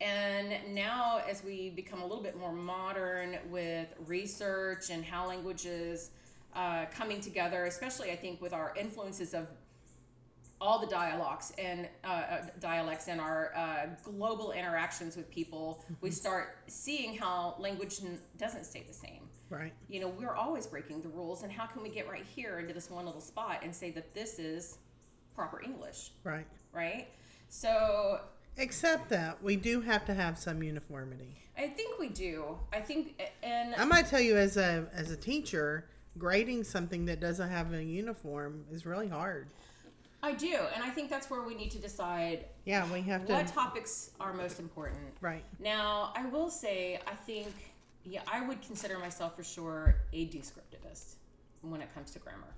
And 0.00 0.74
now, 0.74 1.22
as 1.28 1.44
we 1.44 1.70
become 1.70 2.02
a 2.02 2.06
little 2.06 2.22
bit 2.22 2.36
more 2.36 2.52
modern 2.52 3.38
with 3.48 3.86
research 4.06 4.90
and 4.90 5.04
how 5.04 5.28
languages 5.28 6.10
uh, 6.54 6.86
coming 6.86 7.20
together, 7.20 7.64
especially 7.64 8.10
I 8.10 8.16
think 8.16 8.40
with 8.40 8.52
our 8.52 8.74
influences 8.78 9.34
of 9.34 9.46
all 10.60 10.78
the 10.78 10.86
dialects 10.86 11.52
and 11.58 11.88
uh, 12.04 12.06
uh, 12.06 12.46
dialects 12.60 13.08
and 13.08 13.20
our 13.20 13.52
uh, 13.56 13.86
global 14.02 14.52
interactions 14.52 15.16
with 15.16 15.30
people, 15.30 15.84
we 16.00 16.10
start 16.10 16.56
seeing 16.68 17.16
how 17.16 17.56
language 17.58 17.96
n- 18.02 18.18
doesn't 18.38 18.64
stay 18.64 18.84
the 18.86 18.94
same. 18.94 19.28
Right. 19.50 19.72
You 19.88 20.00
know, 20.00 20.08
we're 20.08 20.34
always 20.34 20.66
breaking 20.66 21.02
the 21.02 21.08
rules, 21.08 21.42
and 21.42 21.52
how 21.52 21.66
can 21.66 21.82
we 21.82 21.88
get 21.90 22.08
right 22.08 22.24
here 22.34 22.60
into 22.60 22.72
this 22.72 22.88
one 22.90 23.04
little 23.04 23.20
spot 23.20 23.60
and 23.62 23.74
say 23.74 23.90
that 23.90 24.14
this 24.14 24.38
is 24.38 24.78
proper 25.34 25.60
English, 25.62 26.12
Right. 26.22 26.46
right? 26.72 27.08
So 27.48 28.20
Except 28.56 29.08
that 29.10 29.42
we 29.42 29.56
do 29.56 29.80
have 29.80 30.04
to 30.06 30.14
have 30.14 30.38
some 30.38 30.62
uniformity. 30.62 31.36
I 31.58 31.66
think 31.68 31.98
we 31.98 32.08
do. 32.08 32.56
I 32.72 32.80
think, 32.80 33.20
and 33.42 33.74
I 33.74 33.84
might 33.84 34.06
tell 34.06 34.20
you 34.20 34.36
as 34.36 34.56
a 34.56 34.86
as 34.94 35.10
a 35.10 35.16
teacher, 35.16 35.86
grading 36.18 36.64
something 36.64 37.04
that 37.06 37.20
doesn't 37.20 37.48
have 37.48 37.72
a 37.72 37.82
uniform 37.82 38.64
is 38.70 38.86
really 38.86 39.08
hard. 39.08 39.48
I 40.22 40.32
do, 40.32 40.56
and 40.74 40.82
I 40.82 40.88
think 40.88 41.10
that's 41.10 41.28
where 41.28 41.42
we 41.42 41.54
need 41.54 41.70
to 41.72 41.78
decide 41.78 42.46
Yeah, 42.64 42.90
we 42.90 43.02
have 43.02 43.26
to. 43.26 43.32
what 43.34 43.46
topics 43.46 44.10
are 44.20 44.32
most 44.32 44.58
important. 44.58 45.12
Right. 45.20 45.44
Now, 45.60 46.12
I 46.16 46.24
will 46.26 46.48
say, 46.48 46.98
I 47.06 47.14
think, 47.14 47.48
yeah, 48.04 48.22
I 48.26 48.46
would 48.46 48.62
consider 48.62 48.98
myself 48.98 49.36
for 49.36 49.44
sure 49.44 49.96
a 50.14 50.26
descriptivist 50.28 51.16
when 51.60 51.82
it 51.82 51.92
comes 51.94 52.10
to 52.12 52.18
grammar, 52.20 52.54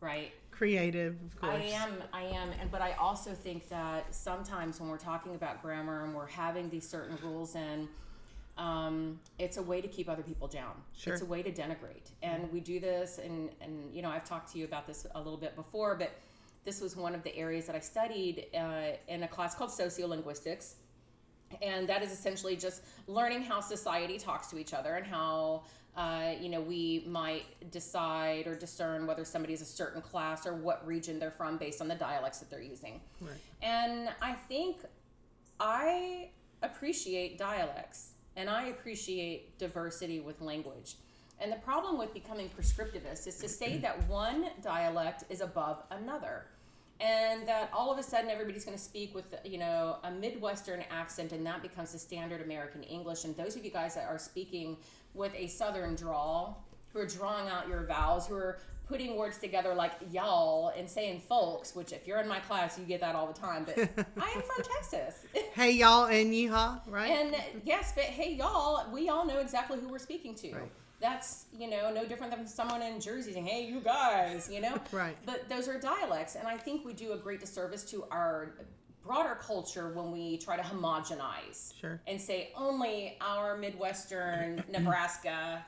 right? 0.00 0.30
Creative, 0.52 1.16
of 1.26 1.40
course. 1.40 1.54
I 1.54 1.64
am, 1.74 1.94
I 2.12 2.22
am, 2.22 2.50
and 2.60 2.70
but 2.70 2.80
I 2.80 2.92
also 2.92 3.32
think 3.32 3.68
that 3.70 4.14
sometimes 4.14 4.78
when 4.78 4.88
we're 4.88 4.96
talking 4.98 5.34
about 5.34 5.62
grammar 5.62 6.04
and 6.04 6.14
we're 6.14 6.26
having 6.26 6.70
these 6.70 6.88
certain 6.88 7.18
rules 7.24 7.56
in, 7.56 7.88
um, 8.66 9.18
it's 9.44 9.56
a 9.56 9.62
way 9.70 9.80
to 9.80 9.88
keep 9.96 10.08
other 10.14 10.26
people 10.30 10.48
down. 10.60 10.74
Sure. 10.96 11.12
It's 11.14 11.22
a 11.22 11.30
way 11.34 11.40
to 11.48 11.52
denigrate, 11.62 12.08
and 12.22 12.40
we 12.54 12.60
do 12.72 12.76
this, 12.90 13.18
and 13.26 13.50
and 13.64 13.74
you 13.94 14.02
know 14.02 14.10
I've 14.14 14.28
talked 14.32 14.52
to 14.52 14.58
you 14.58 14.64
about 14.70 14.84
this 14.86 15.00
a 15.14 15.18
little 15.26 15.42
bit 15.46 15.54
before, 15.62 15.92
but 16.02 16.10
this 16.64 16.80
was 16.84 16.92
one 17.06 17.14
of 17.18 17.22
the 17.22 17.34
areas 17.44 17.64
that 17.68 17.76
I 17.80 17.80
studied 17.80 18.36
uh, 18.54 18.96
in 19.08 19.22
a 19.22 19.28
class 19.28 19.52
called 19.56 19.70
sociolinguistics 19.70 20.74
and 21.62 21.88
that 21.88 22.00
is 22.02 22.12
essentially 22.12 22.54
just 22.54 22.82
learning 23.08 23.42
how 23.42 23.58
society 23.60 24.18
talks 24.18 24.46
to 24.48 24.56
each 24.62 24.74
other 24.78 24.92
and 24.98 25.06
how 25.16 25.62
Uh, 25.96 26.32
you 26.40 26.48
know, 26.48 26.62
we 26.74 27.02
might 27.20 27.46
decide 27.72 28.44
or 28.46 28.54
discern 28.54 29.00
whether 29.08 29.24
somebody 29.24 29.52
is 29.52 29.60
a 29.60 29.72
certain 29.82 30.00
class 30.10 30.46
or 30.46 30.54
what 30.54 30.78
region 30.86 31.18
they're 31.18 31.36
from 31.40 31.58
based 31.58 31.80
on 31.82 31.88
the 31.88 31.98
dialects 32.08 32.38
that 32.40 32.48
they're 32.50 32.68
using. 32.76 33.00
Right. 33.20 33.42
And 33.60 34.08
I 34.22 34.32
think 34.50 34.74
I 35.58 36.30
appreciate 36.62 37.38
dialects 37.38 38.00
and 38.36 38.48
I 38.48 38.66
appreciate 38.66 39.58
diversity 39.58 40.20
with 40.20 40.40
language. 40.40 40.96
And 41.40 41.50
the 41.50 41.56
problem 41.56 41.98
with 41.98 42.12
becoming 42.12 42.50
prescriptivist 42.50 43.26
is 43.26 43.36
to 43.38 43.48
say 43.48 43.78
that 43.78 44.06
one 44.08 44.46
dialect 44.62 45.24
is 45.30 45.40
above 45.40 45.82
another. 45.90 46.44
And 47.00 47.48
that 47.48 47.70
all 47.72 47.90
of 47.90 47.98
a 47.98 48.02
sudden 48.02 48.28
everybody's 48.28 48.66
going 48.66 48.76
to 48.76 48.82
speak 48.82 49.14
with, 49.14 49.34
you 49.42 49.56
know, 49.56 49.96
a 50.04 50.10
Midwestern 50.10 50.84
accent 50.90 51.32
and 51.32 51.46
that 51.46 51.62
becomes 51.62 51.92
the 51.92 51.98
standard 51.98 52.42
American 52.42 52.82
English. 52.82 53.24
And 53.24 53.34
those 53.36 53.56
of 53.56 53.64
you 53.64 53.70
guys 53.70 53.94
that 53.94 54.06
are 54.06 54.18
speaking 54.18 54.76
with 55.14 55.32
a 55.34 55.46
Southern 55.46 55.94
drawl, 55.94 56.62
who 56.92 56.98
are 56.98 57.06
drawing 57.06 57.48
out 57.48 57.68
your 57.68 57.84
vowels, 57.84 58.26
who 58.26 58.34
are 58.34 58.58
putting 58.90 59.16
words 59.16 59.38
together 59.38 59.72
like 59.72 59.92
y'all 60.10 60.72
and 60.76 60.88
saying 60.90 61.20
folks, 61.28 61.74
which 61.76 61.92
if 61.92 62.06
you're 62.06 62.18
in 62.20 62.28
my 62.28 62.40
class, 62.40 62.76
you 62.78 62.84
get 62.84 63.00
that 63.00 63.14
all 63.14 63.28
the 63.28 63.32
time. 63.38 63.64
But 63.64 63.78
I 64.20 64.30
am 64.30 64.42
from 64.42 64.64
Texas. 64.64 65.24
Hey 65.54 65.72
y'all 65.72 66.06
and 66.06 66.32
yeehaw, 66.32 66.80
right? 66.88 67.10
And 67.10 67.36
yes, 67.64 67.92
but 67.94 68.04
hey, 68.04 68.34
y'all, 68.34 68.90
we 68.92 69.08
all 69.08 69.24
know 69.26 69.38
exactly 69.38 69.78
who 69.78 69.88
we're 69.88 69.98
speaking 69.98 70.34
to. 70.36 70.52
Right. 70.52 70.72
That's, 71.00 71.46
you 71.56 71.68
know, 71.70 71.92
no 71.92 72.04
different 72.04 72.34
than 72.36 72.46
someone 72.46 72.82
in 72.82 73.00
Jersey 73.00 73.32
saying, 73.32 73.46
hey, 73.46 73.64
you 73.66 73.80
guys, 73.80 74.50
you 74.52 74.60
know? 74.60 74.74
Right. 74.92 75.16
But 75.24 75.48
those 75.48 75.66
are 75.68 75.78
dialects. 75.78 76.34
And 76.34 76.46
I 76.46 76.56
think 76.56 76.84
we 76.84 76.92
do 76.92 77.12
a 77.12 77.16
great 77.16 77.40
disservice 77.40 77.84
to 77.90 78.04
our 78.10 78.54
broader 79.02 79.34
culture 79.40 79.92
when 79.94 80.12
we 80.12 80.36
try 80.38 80.56
to 80.56 80.62
homogenize 80.62 81.72
Sure. 81.80 82.00
and 82.06 82.20
say 82.20 82.52
only 82.54 83.16
our 83.20 83.56
Midwestern 83.56 84.62
Nebraska, 84.70 85.64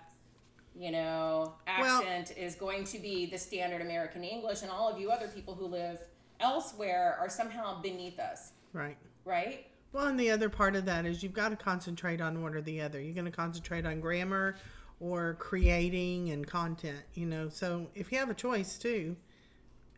you 0.75 0.91
know, 0.91 1.55
Well- 1.67 2.00
accent 2.00 2.37
is 2.37 2.55
going 2.55 2.85
to 2.85 2.99
be 2.99 3.26
the 3.26 3.38
standard 3.38 3.81
American 3.81 4.25
English, 4.25 4.62
and 4.62 4.71
all 4.71 4.88
of 4.88 4.99
you 5.00 5.11
other 5.11 5.29
people 5.29 5.55
who 5.55 5.67
live 5.67 6.00
elsewhere 6.41 7.17
are 7.21 7.29
somehow 7.29 7.81
beneath 7.81 8.19
us, 8.19 8.52
Right. 8.73 8.97
right? 9.25 9.67
Well, 9.93 10.07
and 10.07 10.19
the 10.19 10.31
other 10.31 10.49
part 10.49 10.75
of 10.75 10.87
that 10.87 11.05
is 11.05 11.23
you've 11.23 11.35
got 11.35 11.50
to 11.50 11.57
concentrate 11.57 12.21
on 12.21 12.43
one 12.43 12.55
or 12.55 12.62
the 12.62 12.81
other. 12.81 13.00
You're 13.00 13.14
going 13.14 13.26
to 13.26 13.31
concentrate 13.31 13.85
on 13.85 14.00
grammar 14.00 14.57
or 15.00 15.35
creating 15.35 16.31
and 16.31 16.47
content, 16.47 17.02
you 17.14 17.26
know. 17.26 17.49
So 17.49 17.91
if 17.95 18.11
you 18.11 18.19
have 18.19 18.31
a 18.31 18.35
choice 18.35 18.79
too, 18.79 19.17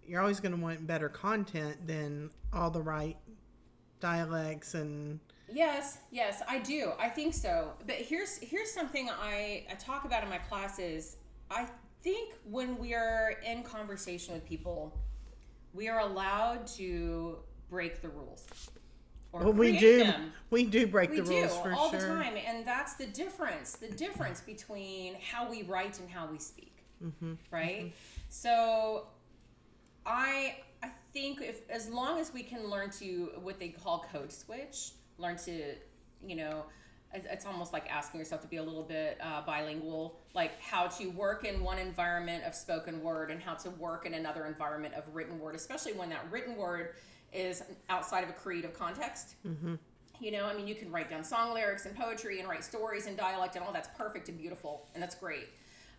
you're 0.07 0.21
always 0.21 0.40
going 0.40 0.54
to 0.54 0.61
want 0.61 0.87
better 0.87 1.09
content 1.09 1.87
than 1.87 2.31
all 2.52 2.71
the 2.71 2.83
right 2.83 3.16
dialects 4.00 4.75
and 4.75 5.21
Yes, 5.53 5.99
yes, 6.11 6.43
I 6.49 6.59
do. 6.59 6.93
I 6.99 7.09
think 7.09 7.35
so. 7.35 7.73
But 7.87 7.97
here's 7.97 8.39
here's 8.39 8.71
something 8.73 9.09
I, 9.11 9.67
I 9.71 9.75
talk 9.75 10.05
about 10.05 10.23
in 10.23 10.29
my 10.31 10.39
classes. 10.39 11.17
I 11.51 11.67
think 12.03 12.35
when 12.45 12.79
we 12.79 12.95
are 12.95 13.35
in 13.47 13.63
conversation 13.63 14.35
with 14.35 14.45
people, 14.47 14.99
we 15.75 15.89
are 15.89 16.01
allowed 16.01 16.67
to 16.79 17.39
break 17.69 18.01
the 18.01 18.09
rules. 18.09 18.47
Or 19.33 19.43
well, 19.45 19.53
we 19.53 19.77
do 19.77 19.99
them. 19.99 20.33
we 20.51 20.65
do 20.65 20.87
break 20.87 21.11
We 21.11 21.17
the 21.21 21.25
do 21.25 21.31
rules 21.41 21.57
for 21.59 21.73
all 21.73 21.91
sure. 21.91 22.01
the 22.01 22.07
time, 22.07 22.35
and 22.47 22.65
that's 22.65 22.95
the 22.95 23.07
difference. 23.07 23.73
The 23.73 23.89
difference 23.91 24.41
between 24.41 25.17
how 25.17 25.51
we 25.51 25.63
write 25.65 25.99
and 25.99 26.09
how 26.09 26.27
we 26.27 26.39
speak, 26.39 26.71
Mm-hmm. 27.05 27.33
right? 27.51 27.93
So, 28.29 29.09
I 30.07 30.57
I 30.83 30.91
think 31.13 31.41
if 31.43 31.69
as 31.69 31.89
long 31.89 32.19
as 32.21 32.33
we 32.33 32.43
can 32.43 32.69
learn 32.71 32.91
to 33.01 33.33
what 33.43 33.59
they 33.59 33.69
call 33.71 34.07
code 34.13 34.31
switch, 34.33 34.93
learn 35.18 35.37
to, 35.38 35.75
you 36.26 36.37
know, 36.37 36.64
it's 37.12 37.47
almost 37.47 37.73
like 37.73 37.88
asking 37.88 38.18
yourself 38.18 38.40
to 38.42 38.49
be 38.49 38.56
a 38.56 38.62
little 38.62 38.83
bit 38.83 39.18
uh, 39.23 39.40
bilingual, 39.42 40.18
like 40.35 40.61
how 40.61 40.88
to 40.88 41.06
work 41.11 41.44
in 41.44 41.62
one 41.62 41.78
environment 41.78 42.42
of 42.44 42.54
spoken 42.54 43.00
word 43.02 43.30
and 43.30 43.40
how 43.40 43.54
to 43.54 43.71
work 43.71 44.04
in 44.04 44.14
another 44.14 44.47
environment 44.47 44.94
of 44.94 45.04
written 45.14 45.38
word, 45.38 45.54
especially 45.54 45.92
when 45.92 46.09
that 46.09 46.26
written 46.30 46.56
word 46.56 46.94
is 47.33 47.62
outside 47.88 48.25
of 48.25 48.30
a 48.30 48.33
creative 48.33 48.76
context. 48.76 49.37
You 50.21 50.33
know, 50.33 50.47
I 50.47 50.54
mean, 50.54 50.66
you 50.66 50.75
can 50.75 50.90
write 50.90 51.09
down 51.11 51.23
song 51.23 51.54
lyrics 51.54 51.87
and 51.87 51.97
poetry 51.97 52.40
and 52.40 52.49
write 52.49 52.64
stories 52.64 53.06
and 53.06 53.16
dialect 53.16 53.54
and 53.56 53.64
all 53.64 53.73
that's 53.73 53.88
perfect 53.97 54.28
and 54.28 54.37
beautiful 54.38 54.88
and 54.94 55.02
that's 55.02 55.14
great. 55.14 55.49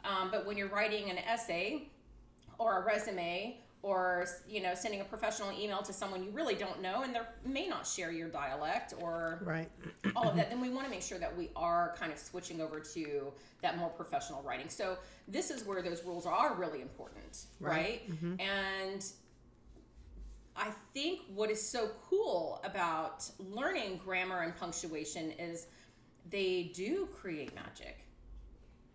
Um, 0.03 0.29
but 0.31 0.45
when 0.45 0.57
you're 0.57 0.67
writing 0.69 1.09
an 1.09 1.17
essay 1.17 1.89
or 2.57 2.81
a 2.81 2.85
resume 2.85 3.61
or 3.85 4.25
you 4.49 4.63
know 4.63 4.73
sending 4.73 4.99
a 4.99 5.03
professional 5.03 5.51
email 5.51 5.83
to 5.83 5.93
someone 5.93 6.23
you 6.23 6.31
really 6.31 6.55
don't 6.55 6.81
know 6.81 7.03
and 7.03 7.13
they 7.13 7.19
may 7.47 7.67
not 7.67 7.85
share 7.85 8.11
your 8.11 8.27
dialect 8.27 8.95
or 8.99 9.39
Right. 9.45 9.69
all 10.15 10.27
of 10.27 10.35
that, 10.37 10.49
then 10.49 10.59
we 10.59 10.69
want 10.69 10.85
to 10.85 10.89
make 10.89 11.03
sure 11.03 11.19
that 11.19 11.37
we 11.37 11.51
are 11.55 11.93
kind 11.99 12.11
of 12.11 12.17
switching 12.17 12.61
over 12.61 12.79
to 12.79 13.31
that 13.61 13.77
more 13.77 13.89
professional 13.89 14.41
writing. 14.41 14.69
So 14.69 14.97
this 15.27 15.51
is 15.51 15.63
where 15.65 15.83
those 15.83 16.03
rules 16.03 16.25
are 16.25 16.55
really 16.55 16.81
important, 16.81 17.45
right? 17.59 17.71
Right. 17.71 18.11
Mm-hmm. 18.11 18.41
And 18.41 19.05
I 20.57 20.71
think 20.95 21.19
what 21.35 21.51
is 21.51 21.61
so 21.61 21.91
cool 22.09 22.61
about 22.63 23.29
learning 23.37 24.01
grammar 24.03 24.41
and 24.41 24.55
punctuation 24.55 25.31
is 25.37 25.67
they 26.31 26.71
do 26.73 27.07
create 27.13 27.53
magic 27.53 27.99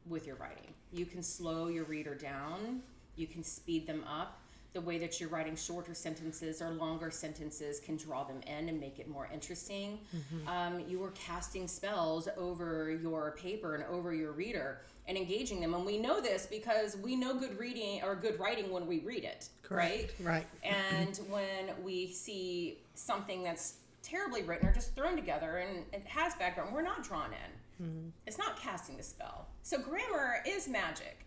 with 0.07 0.27
your 0.27 0.35
writing. 0.37 0.75
You 0.93 1.07
can 1.07 1.23
slow 1.23 1.69
your 1.69 1.85
reader 1.85 2.17
down, 2.17 2.83
you 3.15 3.29
can 3.29 3.45
speed 3.45 3.87
them 3.87 4.03
up. 4.09 4.40
The 4.73 4.81
way 4.81 4.99
that 4.99 5.21
you're 5.21 5.29
writing 5.29 5.57
shorter 5.57 5.95
sentences 5.95 6.63
or 6.63 6.71
longer 6.71 7.11
sentences 7.11 7.81
can 7.81 7.97
draw 7.97 8.25
them 8.25 8.41
in 8.47 8.69
and 8.69 8.79
make 8.79 8.99
it 9.01 9.09
more 9.09 9.29
interesting. 9.33 9.99
Um, 10.47 10.85
you 10.89 11.03
are 11.03 11.11
casting 11.11 11.67
spells 11.67 12.29
over 12.37 12.91
your 13.03 13.33
paper 13.33 13.75
and 13.75 13.85
over 13.85 14.15
your 14.15 14.33
reader 14.33 14.83
and 15.09 15.19
engaging 15.19 15.61
them. 15.61 15.75
And 15.75 15.85
we 15.85 15.99
know 15.99 16.21
this 16.21 16.47
because 16.47 16.97
we 16.97 17.17
know 17.17 17.35
good 17.35 17.59
reading 17.59 18.01
or 18.05 18.15
good 18.15 18.39
writing 18.39 18.71
when 18.71 18.87
we 18.87 19.01
read 19.01 19.25
it, 19.25 19.49
right? 19.69 20.11
Right. 20.23 20.47
And 20.63 21.17
when 21.29 21.71
we 21.83 22.07
see 22.07 22.79
something 22.95 23.43
that's 23.43 23.75
terribly 24.03 24.43
written 24.43 24.69
or 24.69 24.73
just 24.73 24.95
thrown 24.95 25.17
together 25.17 25.59
and 25.59 25.85
it 25.93 26.07
has 26.07 26.35
background, 26.37 26.73
we're 26.73 26.83
not 26.83 27.03
drawn 27.03 27.33
in. 27.33 27.51
It's 28.27 28.39
not 28.39 28.61
casting 28.61 28.97
the 28.99 29.03
spell. 29.03 29.49
So 29.63 29.79
grammar 29.79 30.43
is 30.47 30.69
magic 30.69 31.25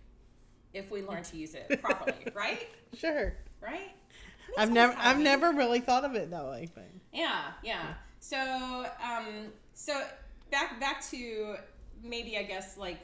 if 0.73 0.89
we 0.91 1.01
learn 1.03 1.23
to 1.23 1.37
use 1.37 1.53
it 1.55 1.81
properly, 1.81 2.27
right? 2.33 2.67
Sure. 2.97 3.33
Right? 3.61 3.91
I've 4.57 4.71
never 4.71 4.93
I've 4.97 5.19
never 5.19 5.51
really 5.51 5.79
thought 5.79 6.03
of 6.05 6.15
it 6.15 6.29
that 6.31 6.45
way, 6.45 6.69
but 6.73 6.87
Yeah, 7.11 7.51
yeah. 7.63 7.93
So, 8.19 8.85
um, 9.03 9.47
so 9.73 10.01
back 10.51 10.79
back 10.79 11.03
to 11.09 11.55
maybe 12.03 12.37
I 12.37 12.43
guess 12.43 12.77
like 12.77 12.99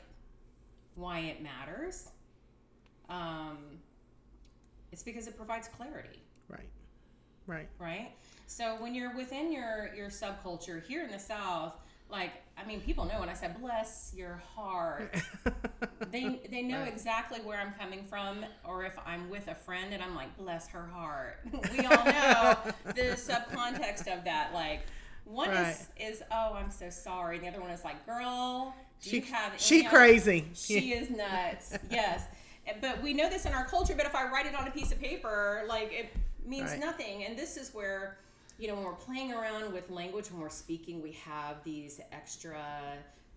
why 0.95 1.19
it 1.19 1.41
matters. 1.41 2.09
Um, 3.09 3.57
it's 4.91 5.01
because 5.03 5.27
it 5.27 5.35
provides 5.37 5.67
clarity. 5.67 6.21
right. 6.49 6.69
Right. 7.47 7.67
right? 7.79 8.11
So 8.45 8.75
when 8.79 8.93
you're 8.93 9.15
within 9.15 9.51
your 9.51 9.89
your 9.95 10.09
subculture 10.09 10.83
here 10.85 11.03
in 11.03 11.11
the 11.11 11.19
South, 11.19 11.73
like 12.09 12.31
I 12.57 12.65
mean, 12.65 12.81
people 12.81 13.05
know 13.05 13.19
when 13.19 13.29
I 13.29 13.33
said 13.33 13.59
bless 13.61 14.11
your 14.15 14.41
heart, 14.55 15.15
they 16.11 16.41
they 16.51 16.61
know 16.61 16.79
Right. 16.79 16.87
exactly 16.87 17.39
where 17.41 17.59
I'm 17.59 17.73
coming 17.73 18.03
from, 18.03 18.45
or 18.65 18.83
if 18.85 18.97
I'm 19.05 19.29
with 19.29 19.47
a 19.47 19.55
friend 19.55 19.93
and 19.93 20.01
I'm 20.03 20.15
like 20.15 20.35
bless 20.37 20.67
her 20.69 20.85
heart. 20.87 21.39
we 21.71 21.85
all 21.85 22.05
know 22.05 22.57
the 22.85 23.15
subcontext 23.15 24.07
of 24.13 24.23
that. 24.25 24.51
Like 24.53 24.81
one 25.25 25.49
is 25.51 25.87
is 25.97 26.23
oh 26.31 26.53
I'm 26.55 26.71
so 26.71 26.89
sorry, 26.89 27.35
and 27.37 27.45
the 27.45 27.49
other 27.49 27.61
one 27.61 27.71
is 27.71 27.83
like 27.83 28.05
girl, 28.05 28.73
do 29.01 29.09
She 29.09 29.15
you 29.17 29.21
have 29.33 29.53
she 29.59 29.81
other- 29.85 29.89
crazy. 29.97 30.47
she 30.53 30.93
is 30.93 31.09
nuts. 31.09 31.77
yes. 31.89 32.23
But 32.81 33.01
we 33.01 33.13
know 33.13 33.29
this 33.29 33.45
in 33.45 33.53
our 33.53 33.65
culture, 33.65 33.95
but 33.97 34.05
if 34.05 34.13
I 34.13 34.29
write 34.29 34.45
it 34.45 34.53
on 34.53 34.67
a 34.67 34.71
piece 34.71 34.91
of 34.91 34.99
paper, 34.99 35.63
like 35.67 35.91
it 35.91 36.09
means 36.45 36.71
Right. 36.71 36.79
nothing. 36.79 37.23
And 37.23 37.37
this 37.37 37.57
is 37.57 37.73
where, 37.73 38.17
you 38.59 38.67
know, 38.67 38.75
when 38.75 38.83
we're 38.83 38.93
playing 38.93 39.33
around 39.33 39.73
with 39.73 39.89
language, 39.89 40.31
when 40.31 40.41
we're 40.41 40.49
speaking, 40.49 41.01
we 41.01 41.13
have 41.13 41.63
these 41.63 42.01
extra 42.11 42.61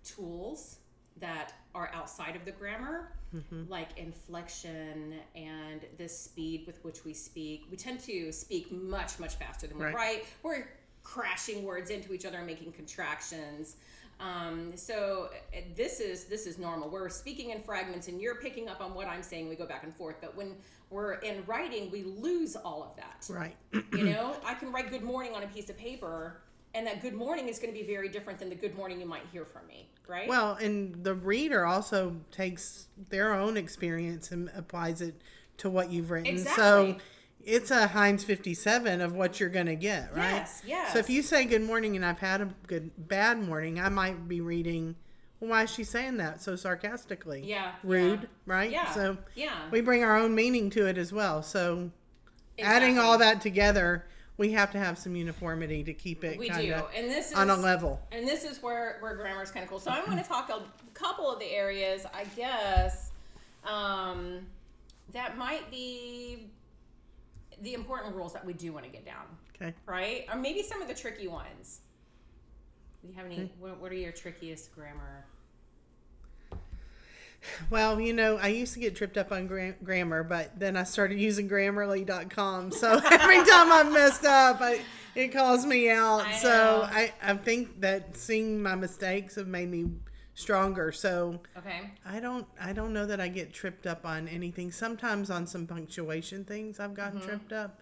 tools 0.05 0.79
that 1.19 1.53
are 1.75 1.91
outside 1.95 2.35
of 2.35 2.45
the 2.45 2.51
grammar, 2.51 3.13
mm-hmm. 3.35 3.71
like 3.71 3.97
inflection 3.99 5.15
and 5.37 5.83
the 5.99 6.09
speed 6.09 6.65
with 6.67 6.83
which 6.85 7.05
we 7.05 7.13
speak. 7.15 7.67
We 7.71 7.77
tend 7.77 8.01
to 8.01 8.33
speak 8.33 8.73
much, 8.73 9.19
much 9.19 9.35
faster 9.37 9.67
than 9.67 9.79
we 9.79 9.85
Right. 9.85 9.95
write. 9.95 10.25
We're 10.43 10.67
crashing 11.03 11.65
words 11.65 11.91
into 11.91 12.13
each 12.13 12.25
other 12.25 12.39
and 12.39 12.47
making 12.47 12.73
contractions. 12.73 13.77
Um, 14.21 14.73
so 14.77 15.31
uh, 15.33 15.61
this 15.77 15.99
is 15.99 16.25
this 16.25 16.47
is 16.47 16.59
normal. 16.59 16.89
We're 16.89 17.09
speaking 17.09 17.51
in 17.51 17.61
fragments, 17.61 18.09
and 18.09 18.21
you're 18.21 18.37
picking 18.37 18.69
up 18.69 18.81
on 18.81 18.95
what 18.95 19.09
I'm 19.09 19.23
saying. 19.23 19.49
We 19.49 19.57
go 19.57 19.67
back 19.67 19.83
and 19.83 19.95
forth. 19.95 20.17
But 20.21 20.37
when 20.37 20.55
we're 20.91 21.15
in 21.15 21.45
writing, 21.47 21.91
we 21.91 22.05
lose 22.05 22.55
all 22.55 22.83
of 22.83 22.97
that. 22.97 23.27
Right. 23.29 23.57
You 23.73 24.05
know, 24.05 24.37
I 24.45 24.55
can 24.55 24.71
write 24.71 24.91
"good 24.91 25.03
morning" 25.03 25.35
on 25.35 25.43
a 25.43 25.49
piece 25.49 25.71
of 25.71 25.77
paper, 25.77 26.43
and 26.75 26.87
that 26.87 27.03
"good 27.03 27.15
morning" 27.15 27.49
is 27.49 27.59
going 27.59 27.75
to 27.75 27.79
be 27.79 27.85
very 27.87 28.09
different 28.09 28.39
than 28.39 28.49
the 28.49 28.55
"good 28.55 28.77
morning" 28.77 29.01
you 29.01 29.07
might 29.07 29.27
hear 29.33 29.45
from 29.45 29.67
me. 29.67 29.89
Right? 30.07 30.29
Well, 30.29 30.55
and 30.55 31.03
the 31.03 31.15
reader 31.15 31.65
also 31.65 32.17
takes 32.31 32.87
their 33.09 33.35
own 33.35 33.57
experience 33.57 34.31
and 34.31 34.51
applies 34.55 35.01
it 35.01 35.21
to 35.59 35.71
what 35.71 35.91
you've 35.91 36.11
written. 36.11 36.39
So 36.39 36.87
Exactly. 36.87 36.99
It's 37.45 37.71
a 37.71 37.87
Heinz 37.87 38.25
57 38.25 39.01
of 39.01 39.15
what 39.15 39.41
you're 39.41 39.49
going 39.49 39.67
to 39.67 39.75
get, 39.77 40.15
right? 40.15 40.33
Yes, 40.33 40.63
yes. 40.67 40.93
So 40.93 40.99
if 40.99 41.11
you 41.11 41.23
say 41.23 41.45
good 41.45 41.63
morning 41.63 41.97
and 41.97 42.05
I've 42.05 42.19
had 42.19 42.41
a 42.41 42.49
good 42.67 42.91
bad 43.09 43.41
morning, 43.41 43.81
I 43.81 43.89
might 43.89 44.29
be 44.29 44.41
reading 44.41 44.97
well, 45.43 45.51
why 45.51 45.65
is 45.65 45.73
she 45.73 45.83
saying 45.83 46.19
that 46.19 46.41
so 46.41 46.55
sarcastically? 46.55 47.43
Yeah, 47.45 47.73
Rude, 47.83 48.21
yeah. 48.23 48.27
right? 48.47 48.71
Yeah. 48.71 48.93
So 48.93 49.17
Yeah. 49.35 49.57
we 49.73 49.81
bring 49.81 50.05
our 50.05 50.17
own 50.17 50.37
meaning 50.37 50.71
to 50.71 50.87
it 50.87 50.97
as 50.97 51.13
well. 51.13 51.43
So 51.43 51.91
adding 52.61 53.01
all 53.01 53.19
that 53.19 53.41
together, 53.41 54.07
we 54.37 54.53
have 54.53 54.71
to 54.71 54.79
have 54.79 54.99
some 54.99 55.17
uniformity 55.17 55.83
to 55.83 55.93
keep 55.93 56.23
it 56.23 56.39
we 56.39 56.49
kind 56.49 56.69
do, 56.69 56.75
of 56.75 56.91
and 56.95 57.11
this 57.11 57.33
is 57.33 57.37
on 57.37 57.51
a 57.51 57.57
level. 57.57 58.01
And 58.13 58.27
this 58.27 58.45
is 58.45 58.63
where 58.63 58.99
where 59.01 59.17
grammar 59.17 59.43
is 59.43 59.51
kind 59.51 59.65
of 59.65 59.69
cool. 59.69 59.81
So 59.81 59.91
I'm 59.91 60.05
going 60.07 60.17
to 60.17 60.23
talk 60.23 60.49
a 60.49 60.63
couple 60.95 61.29
of 61.29 61.41
the 61.41 61.51
areas, 61.51 62.07
I 62.15 62.23
guess, 62.37 63.11
um, 63.65 64.47
that 65.13 65.37
might 65.37 65.69
be 65.73 66.51
the 67.63 67.75
important 67.75 68.15
rules 68.15 68.33
that 68.33 68.45
we 68.45 68.53
do 68.53 68.73
want 68.73 68.85
to 68.85 68.91
get 68.91 69.07
down, 69.07 69.25
Okay. 69.57 69.73
right? 69.87 70.27
Or 70.33 70.37
maybe 70.39 70.63
some 70.63 70.83
of 70.83 70.89
the 70.89 70.95
tricky 70.95 71.29
ones. 71.29 71.81
Do 73.01 73.09
you 73.09 73.15
have 73.15 73.27
any? 73.27 73.37
Hmm. 73.37 73.63
What, 73.63 73.81
what 73.81 73.93
are 73.93 73.97
your 73.97 74.13
trickiest 74.13 74.75
grammar? 74.75 75.25
Well, 77.71 78.01
you 78.01 78.13
know, 78.13 78.37
I 78.37 78.49
used 78.49 78.73
to 78.75 78.79
get 78.79 78.95
tripped 78.95 79.17
up 79.19 79.33
on 79.33 79.49
gra- 79.49 79.75
grammar, 79.83 80.23
but 80.23 80.59
then 80.59 80.77
I 80.77 80.85
started 80.85 81.19
using 81.19 81.49
Grammarly.com. 81.49 82.71
So 82.71 83.01
every 83.11 83.39
time 83.39 83.73
I 83.73 83.83
messed 83.83 84.25
up, 84.25 84.61
I, 84.61 84.81
it 85.17 85.29
calls 85.29 85.67
me 85.67 85.91
out. 85.91 86.21
I 86.21 86.37
so. 86.37 86.83
I, 86.89 87.13
I 87.21 87.35
think 87.35 87.81
that 87.81 88.17
seeing 88.17 88.63
my 88.63 88.77
mistakes 88.77 89.35
have 89.35 89.49
made 89.49 89.69
me 89.71 89.91
stronger. 90.35 90.93
So 90.93 91.41
Okay. 91.57 91.91
I 92.07 92.21
don't 92.21 92.47
I 92.61 92.73
don't 92.73 92.93
know 92.93 93.07
that 93.07 93.21
I 93.21 93.29
get 93.29 93.53
tripped 93.53 93.87
up 93.87 94.05
on 94.07 94.29
anything. 94.29 94.71
Sometimes 94.73 95.31
on 95.31 95.47
some 95.47 95.67
punctuation 95.67 96.45
things 96.45 96.81
I've 96.81 96.95
gotten 96.95 97.21
tripped 97.21 97.53
up. 97.53 97.81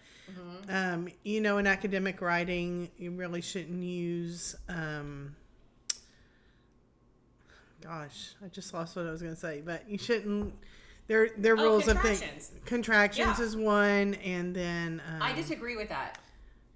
Um, 0.69 1.09
you 1.23 1.41
know, 1.41 1.57
in 1.57 1.67
academic 1.67 2.21
writing, 2.21 2.89
you 2.97 3.11
really 3.11 3.41
shouldn't 3.41 3.83
use 3.83 4.55
um, 4.69 5.35
gosh, 7.81 8.35
I 8.43 8.47
just 8.47 8.73
lost 8.73 8.95
what 8.95 9.05
I 9.07 9.11
was 9.11 9.21
going 9.21 9.33
to 9.33 9.39
say, 9.39 9.61
but 9.65 9.89
you 9.89 9.97
shouldn't 9.97 10.53
there 11.07 11.29
there 11.37 11.57
Oh, 11.57 11.63
rules 11.63 11.87
of 11.87 11.99
things. 12.01 12.19
contractions. 12.19 12.51
Contractions 12.65 13.39
Yeah. 13.39 13.45
is 13.45 13.57
one 13.57 14.13
and 14.15 14.55
then 14.55 15.01
um, 15.09 15.21
I 15.21 15.33
disagree 15.33 15.75
with 15.75 15.89
that. 15.89 16.19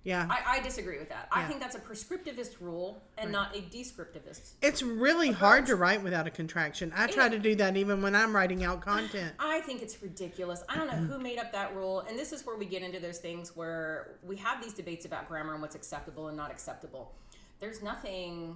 Yeah. 0.05 0.25
I, 0.29 0.57
I 0.57 0.59
disagree 0.62 0.97
with 1.00 1.09
that. 1.09 1.27
I 1.31 1.43
think 1.43 1.59
that's 1.59 1.75
a 1.75 1.79
prescriptivist 1.79 2.62
rule 2.62 3.03
and 3.17 3.31
not 3.31 3.53
a 3.55 3.59
descriptivist. 3.59 4.51
it's 4.62 4.81
really 4.81 5.31
hard 5.31 5.65
to 5.65 5.75
write 5.75 6.01
without 6.01 6.25
a 6.27 6.29
contraction. 6.31 6.93
I 6.95 7.07
try 7.07 7.25
Yeah. 7.25 7.31
to 7.31 7.39
do 7.39 7.55
that 7.55 7.75
even 7.75 8.01
when 8.01 8.15
I'm 8.15 8.33
writing 8.33 8.63
out 8.63 8.79
content. 8.81 9.33
I 9.39 9.59
think 9.62 9.81
it's 9.81 10.01
ridiculous. 10.01 10.63
I 10.69 10.75
don't 10.77 10.88
know 10.88 10.93
who 10.93 11.19
made 11.19 11.39
up 11.39 11.51
that 11.51 11.75
rule. 11.75 12.00
And 12.07 12.17
this 12.17 12.31
is 12.31 12.45
where 12.45 12.55
we 12.55 12.65
get 12.65 12.81
into 12.83 13.00
those 13.01 13.17
things 13.17 13.55
where 13.55 14.15
we 14.24 14.38
have 14.38 14.62
these 14.63 14.74
debates 14.74 15.05
about 15.05 15.27
grammar 15.27 15.53
and 15.53 15.62
what's 15.62 15.75
acceptable 15.75 16.27
and 16.29 16.38
not 16.38 16.51
acceptable. 16.51 17.12
There's 17.59 17.81
nothing 17.83 18.55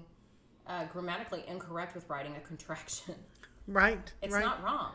uh, 0.67 0.85
grammatically 0.93 1.43
incorrect 1.47 1.95
with 1.95 2.07
writing 2.09 2.35
a 2.37 2.47
contraction. 2.47 3.15
Right. 3.67 4.11
It's 4.23 4.33
right. 4.33 4.43
not 4.43 4.63
wrong. 4.63 4.93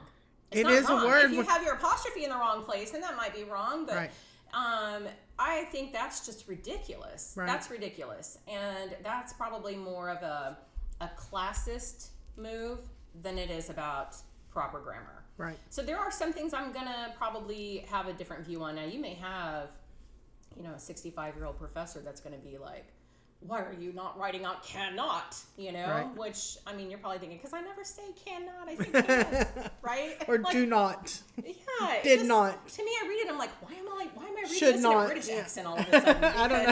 It's 0.50 0.60
It 0.60 0.64
not 0.64 0.72
is 0.72 0.88
a 0.88 0.94
wrong. 0.94 1.04
word 1.04 1.24
If 1.26 1.30
you 1.30 1.42
have 1.42 1.62
your 1.62 1.74
apostrophe 1.74 2.24
in 2.24 2.30
the 2.30 2.36
wrong 2.36 2.64
place, 2.64 2.90
then 2.90 3.00
that 3.02 3.16
might 3.16 3.32
be 3.32 3.44
wrong. 3.44 3.86
But 3.86 3.94
Right. 3.94 4.10
um, 4.52 5.04
I 5.38 5.64
think 5.64 5.92
that's 5.92 6.24
just 6.24 6.46
ridiculous. 6.48 7.34
Right. 7.36 7.46
That's 7.46 7.70
ridiculous, 7.70 8.38
and 8.46 8.96
that's 9.02 9.32
probably 9.32 9.76
more 9.76 10.08
of 10.10 10.22
a 10.22 10.58
a 11.00 11.10
classist 11.18 12.10
move 12.36 12.78
than 13.22 13.38
it 13.38 13.50
is 13.50 13.70
about 13.70 14.16
proper 14.50 14.80
grammar. 14.80 15.24
Right. 15.36 15.58
So 15.70 15.82
there 15.82 15.98
are 15.98 16.10
some 16.10 16.32
things 16.32 16.54
I'm 16.54 16.72
gonna 16.72 17.12
probably 17.18 17.84
have 17.90 18.06
a 18.06 18.12
different 18.12 18.46
view 18.46 18.62
on. 18.62 18.76
Now 18.76 18.84
you 18.84 19.00
may 19.00 19.14
have, 19.14 19.70
you 20.56 20.62
know, 20.62 20.72
a 20.74 20.78
65 20.78 21.34
year 21.34 21.44
old 21.44 21.58
professor 21.58 22.00
that's 22.00 22.20
gonna 22.20 22.38
be 22.38 22.56
like, 22.58 22.86
"Why 23.46 23.60
are 23.60 23.74
you 23.78 23.92
not 23.92 24.18
writing 24.18 24.44
out 24.44 24.64
cannot?" 24.64 25.36
You 25.56 25.72
know, 25.72 25.86
Right. 25.88 26.16
which 26.16 26.56
I 26.66 26.74
mean, 26.74 26.90
you're 26.90 26.98
probably 26.98 27.18
thinking, 27.18 27.38
"Because 27.38 27.52
I 27.52 27.60
never 27.60 27.84
say 27.84 28.02
cannot, 28.24 28.68
I 28.68 28.74
say 28.76 28.90
can," 29.02 29.70
right? 29.82 30.16
Or 30.28 30.38
Like, 30.38 30.52
do 30.52 30.66
not. 30.66 31.18
Yeah, 31.44 31.52
did 32.02 32.18
just- 32.20 32.28
not. 32.28 32.66
To 32.68 32.84
me, 32.84 32.90
I 33.02 33.06
read 33.08 33.26
it, 33.26 33.28
I'm 33.30 33.38
like, 33.38 33.50
why 33.62 33.76
am 33.76 33.88
I 33.92 33.96
like, 33.96 34.16
why 34.16 34.24
am 34.24 34.36
I 34.36 34.42
reading 34.42 34.58
Should 34.58 34.74
this 34.76 34.82
not, 34.82 34.96
in 34.96 35.02
a 35.04 35.06
British 35.06 35.28
yeah. 35.28 35.34
accent 35.36 35.66
all 35.66 35.78
of 35.78 35.88
a 35.88 35.90
sudden? 36.00 36.24
I 36.24 36.48
don't 36.48 36.66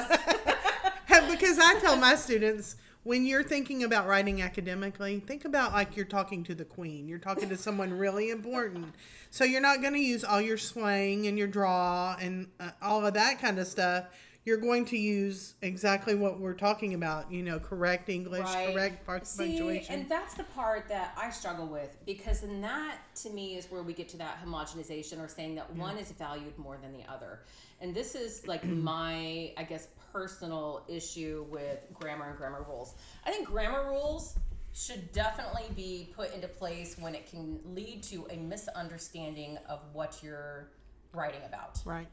Because- 1.06 1.30
because 1.30 1.58
I 1.58 1.78
tell 1.80 1.96
my 1.96 2.14
students 2.14 2.76
when 3.04 3.26
you're 3.26 3.42
thinking 3.42 3.82
about 3.82 4.06
writing 4.06 4.42
academically, 4.42 5.18
think 5.20 5.44
about 5.44 5.72
like 5.72 5.96
you're 5.96 6.04
talking 6.06 6.44
to 6.44 6.54
the 6.54 6.64
queen. 6.64 7.08
You're 7.08 7.18
talking 7.18 7.48
to 7.48 7.56
someone 7.56 7.92
really 7.92 8.30
important. 8.30 8.94
So 9.30 9.42
you're 9.44 9.60
not 9.60 9.80
going 9.80 9.94
to 9.94 9.98
use 10.00 10.22
all 10.22 10.40
your 10.40 10.56
slang 10.56 11.26
and 11.26 11.36
your 11.36 11.48
draw 11.48 12.16
and 12.20 12.46
uh, 12.60 12.70
all 12.80 13.04
of 13.04 13.14
that 13.14 13.40
kind 13.40 13.58
of 13.58 13.66
stuff. 13.66 14.04
You're 14.44 14.56
going 14.56 14.84
to 14.86 14.98
use 14.98 15.54
exactly 15.62 16.16
what 16.16 16.40
we're 16.40 16.54
talking 16.54 16.94
about. 16.94 17.30
You 17.30 17.44
know, 17.44 17.60
correct 17.60 18.08
English, 18.08 18.42
Right. 18.42 18.72
correct 18.72 19.06
part 19.06 19.24
See, 19.26 19.46
punctuation. 19.46 19.94
and 19.94 20.08
that's 20.08 20.34
the 20.34 20.42
part 20.44 20.88
that 20.88 21.16
I 21.16 21.30
struggle 21.30 21.66
with 21.68 21.96
because 22.06 22.42
in 22.42 22.60
that 22.62 22.98
to 23.22 23.30
me 23.30 23.56
is 23.56 23.70
where 23.70 23.84
we 23.84 23.92
get 23.92 24.08
to 24.10 24.16
that 24.18 24.38
homogenization 24.44 25.22
or 25.24 25.28
saying 25.28 25.54
that 25.54 25.72
one 25.76 25.96
is 25.96 26.10
valued 26.10 26.58
more 26.58 26.76
than 26.82 26.92
the 26.92 27.08
other. 27.08 27.40
And 27.80 27.94
this 27.94 28.14
is 28.16 28.46
like 28.48 28.64
my, 28.66 29.52
I 29.56 29.62
guess, 29.62 29.86
personal 30.12 30.84
issue 30.88 31.46
with 31.48 31.78
grammar 31.94 32.28
and 32.30 32.36
grammar 32.36 32.64
rules. 32.68 32.94
I 33.24 33.30
think 33.30 33.46
grammar 33.46 33.88
rules 33.88 34.34
should 34.74 35.12
definitely 35.12 35.66
be 35.76 36.12
put 36.16 36.34
into 36.34 36.48
place 36.48 36.96
when 36.98 37.14
it 37.14 37.30
can 37.30 37.60
lead 37.74 38.02
to 38.04 38.26
a 38.30 38.36
misunderstanding 38.38 39.58
of 39.68 39.80
what 39.92 40.18
you're 40.22 40.68
writing 41.12 41.42
about. 41.46 41.78
right. 41.84 42.08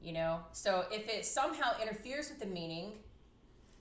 You 0.00 0.12
know? 0.12 0.40
So 0.52 0.84
if 0.90 1.08
it 1.08 1.24
somehow 1.24 1.72
interferes 1.80 2.28
with 2.28 2.40
the 2.40 2.46
meaning 2.46 2.92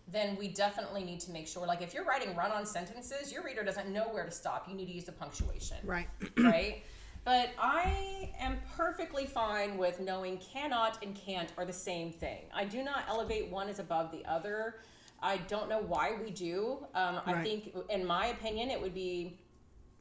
then 0.10 0.38
we 0.38 0.48
definitely 0.48 1.04
need 1.04 1.20
to 1.20 1.32
make 1.32 1.48
sure 1.48 1.68
like 1.68 1.82
if 1.82 1.94
you're 1.94 2.06
writing 2.06 2.34
run-on 2.36 2.66
sentences 2.66 3.32
your 3.32 3.44
reader 3.44 3.64
doesn't 3.64 3.90
know 3.92 4.04
where 4.04 4.24
to 4.26 4.32
stop. 4.32 4.68
You 4.70 4.76
need 4.76 4.86
to 4.86 4.94
use 4.94 5.04
the 5.04 5.12
punctuation. 5.12 5.78
Right. 5.84 6.08
right? 6.38 6.84
But 7.26 7.50
i 7.60 8.32
am 8.40 8.58
perfectly 8.78 9.26
fine 9.26 9.78
with 9.78 10.00
knowing 10.00 10.38
cannot 10.38 11.04
and 11.04 11.14
can't 11.14 11.52
are 11.58 11.66
the 11.66 11.74
same 11.74 12.12
thing. 12.12 12.44
I 12.56 12.64
do 12.64 12.84
not 12.84 13.04
elevate 13.10 13.50
one 13.50 13.68
as 13.68 13.80
above 13.80 14.12
the 14.12 14.24
other. 14.26 14.76
I 15.22 15.38
don't 15.50 15.68
know 15.68 15.82
why 15.82 16.16
we 16.24 16.32
do. 16.32 16.86
Um, 16.96 17.20
i 17.26 17.34
Right. 17.34 17.44
think 17.44 17.76
in 17.90 18.06
my 18.06 18.28
opinion 18.28 18.70
it 18.70 18.82
would 18.82 18.94
be 18.94 19.38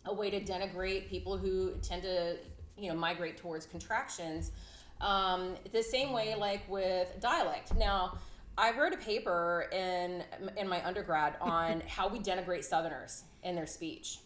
a 0.05 0.15
way 0.15 0.31
to 0.31 0.41
denigrate 0.41 1.09
people 1.09 1.37
who 1.37 1.73
tend 1.83 2.03
to 2.03 2.37
you 2.79 2.89
know 2.91 2.95
migrate 2.97 3.37
towards 3.39 3.67
contractions 3.67 4.53
um, 5.01 5.55
the 5.73 5.83
same 5.83 6.13
way 6.13 6.35
like 6.37 6.69
with 6.69 7.09
dialect 7.21 7.75
now 7.77 8.17
i 8.57 8.71
wrote 8.79 8.93
a 8.93 8.97
paper 8.97 9.69
in 9.73 10.23
in 10.57 10.69
my 10.69 10.85
undergrad 10.87 11.35
on 11.41 11.83
how 11.87 12.09
we 12.09 12.19
denigrate 12.19 12.65
southerners 12.65 13.25
in 13.43 13.55
their 13.55 13.67
speech 13.67 14.19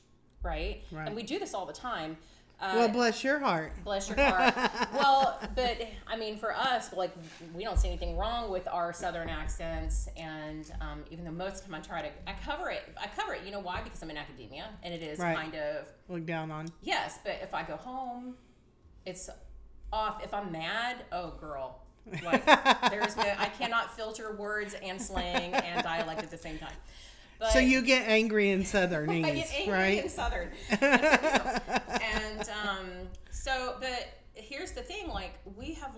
right, 0.42 0.82
Right. 0.92 1.06
and 1.06 1.14
we 1.16 1.22
do 1.22 1.38
this 1.38 1.52
all 1.54 1.66
the 1.66 1.72
time 1.72 2.16
uh, 2.62 2.74
Well, 2.76 2.88
bless 2.90 3.24
your 3.24 3.38
heart. 3.38 3.72
Bless 3.84 4.10
your 4.10 4.18
heart. 4.20 4.54
well, 4.92 5.40
but 5.56 5.80
I 6.06 6.14
mean, 6.18 6.36
for 6.36 6.54
us, 6.54 6.92
like 6.92 7.10
we 7.54 7.64
don't 7.64 7.78
see 7.78 7.88
anything 7.88 8.18
wrong 8.18 8.50
with 8.50 8.68
our 8.68 8.92
southern 8.92 9.30
accents, 9.30 10.08
and 10.14 10.70
um, 10.82 11.02
even 11.10 11.24
though 11.24 11.30
most 11.30 11.54
of 11.54 11.68
the 11.68 11.72
time 11.72 11.74
I 11.76 11.80
try 11.80 12.02
to, 12.02 12.08
I 12.26 12.34
cover 12.44 12.68
it. 12.68 12.82
I 13.02 13.06
cover 13.18 13.32
it. 13.32 13.44
You 13.46 13.50
know 13.52 13.60
why? 13.60 13.80
Because 13.82 14.02
I'm 14.02 14.10
in 14.10 14.18
academia, 14.18 14.66
and 14.82 14.92
it 14.92 15.02
is 15.02 15.18
Right. 15.18 15.34
kind 15.34 15.54
of 15.54 15.86
Look 16.10 16.26
down 16.26 16.50
on. 16.50 16.68
yes. 16.82 17.18
But 17.24 17.38
if 17.42 17.54
I 17.54 17.62
go 17.62 17.76
home, 17.76 18.34
it's 19.06 19.30
off. 19.92 20.22
If 20.24 20.32
I'm 20.34 20.50
mad, 20.52 20.96
oh 21.12 21.30
girl, 21.40 21.80
like 22.24 22.44
there's 22.90 23.16
no. 23.16 23.24
I 23.38 23.50
cannot 23.58 23.94
filter 23.96 24.34
words 24.34 24.74
and 24.82 25.00
slang 25.00 25.54
and 25.54 25.82
dialect 25.82 26.22
at 26.22 26.30
the 26.30 26.38
same 26.38 26.58
time. 26.58 26.72
But 27.38 27.52
So 27.52 27.58
you 27.58 27.80
get 27.82 28.06
angry 28.06 28.50
in 28.50 28.64
Southernese, 28.66 29.24
I 29.30 29.30
get 29.34 29.54
angry 29.54 29.72
right? 29.72 30.02
and 30.02 30.10
southern. 30.10 30.50
Yes, 30.70 30.82
I 30.82 31.78
do. 31.88 31.94
and 32.04 32.50
um, 32.66 32.86
so, 33.30 33.76
but 33.80 34.08
here's 34.34 34.72
the 34.72 34.82
thing: 34.82 35.08
like 35.08 35.38
we 35.56 35.72
have 35.74 35.94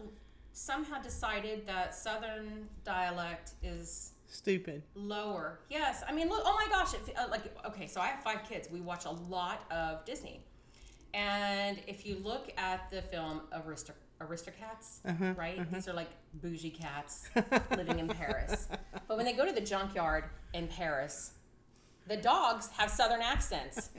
somehow 0.53 1.01
decided 1.03 1.67
that 1.67 1.95
southern 1.95 2.69
dialect 2.85 3.53
is 3.63 4.13
Stupid. 4.29 4.83
lower. 4.95 5.59
Yes, 5.69 6.03
I 6.09 6.13
mean, 6.13 6.29
look. 6.29 6.43
Oh 6.45 6.55
my 6.55 6.67
gosh! 6.71 6.95
It, 6.95 7.01
uh, 7.19 7.27
like, 7.31 7.43
okay, 7.67 7.87
so 7.89 8.01
I 8.01 8.07
have 8.09 8.23
five 8.23 8.45
kids. 8.49 8.69
We 8.71 8.81
watch 8.81 9.05
a 9.05 9.11
lot 9.11 9.63
of 9.73 10.05
Disney, 10.05 10.45
and 11.15 11.79
if 11.87 12.07
you 12.07 12.19
look 12.23 12.53
at 12.57 12.91
the 12.91 13.03
film 13.03 13.43
Aristoc- 13.55 13.93
Aristocats, 14.21 15.01
Uh-huh, 15.05 15.33
right? 15.37 15.71
These 15.73 15.89
are 15.89 15.93
like 15.93 16.09
bougie 16.35 16.71
cats 16.71 17.29
living 17.77 17.99
in 17.99 18.09
Paris. 18.09 18.69
But 19.09 19.17
when 19.19 19.27
they 19.27 19.33
go 19.35 19.45
to 19.45 19.53
the 19.53 19.61
junkyard 19.61 20.25
in 20.55 20.69
Paris, 20.69 21.33
the 22.09 22.17
dogs 22.17 22.69
have 22.79 22.89
southern 22.91 23.21
accents, 23.21 23.91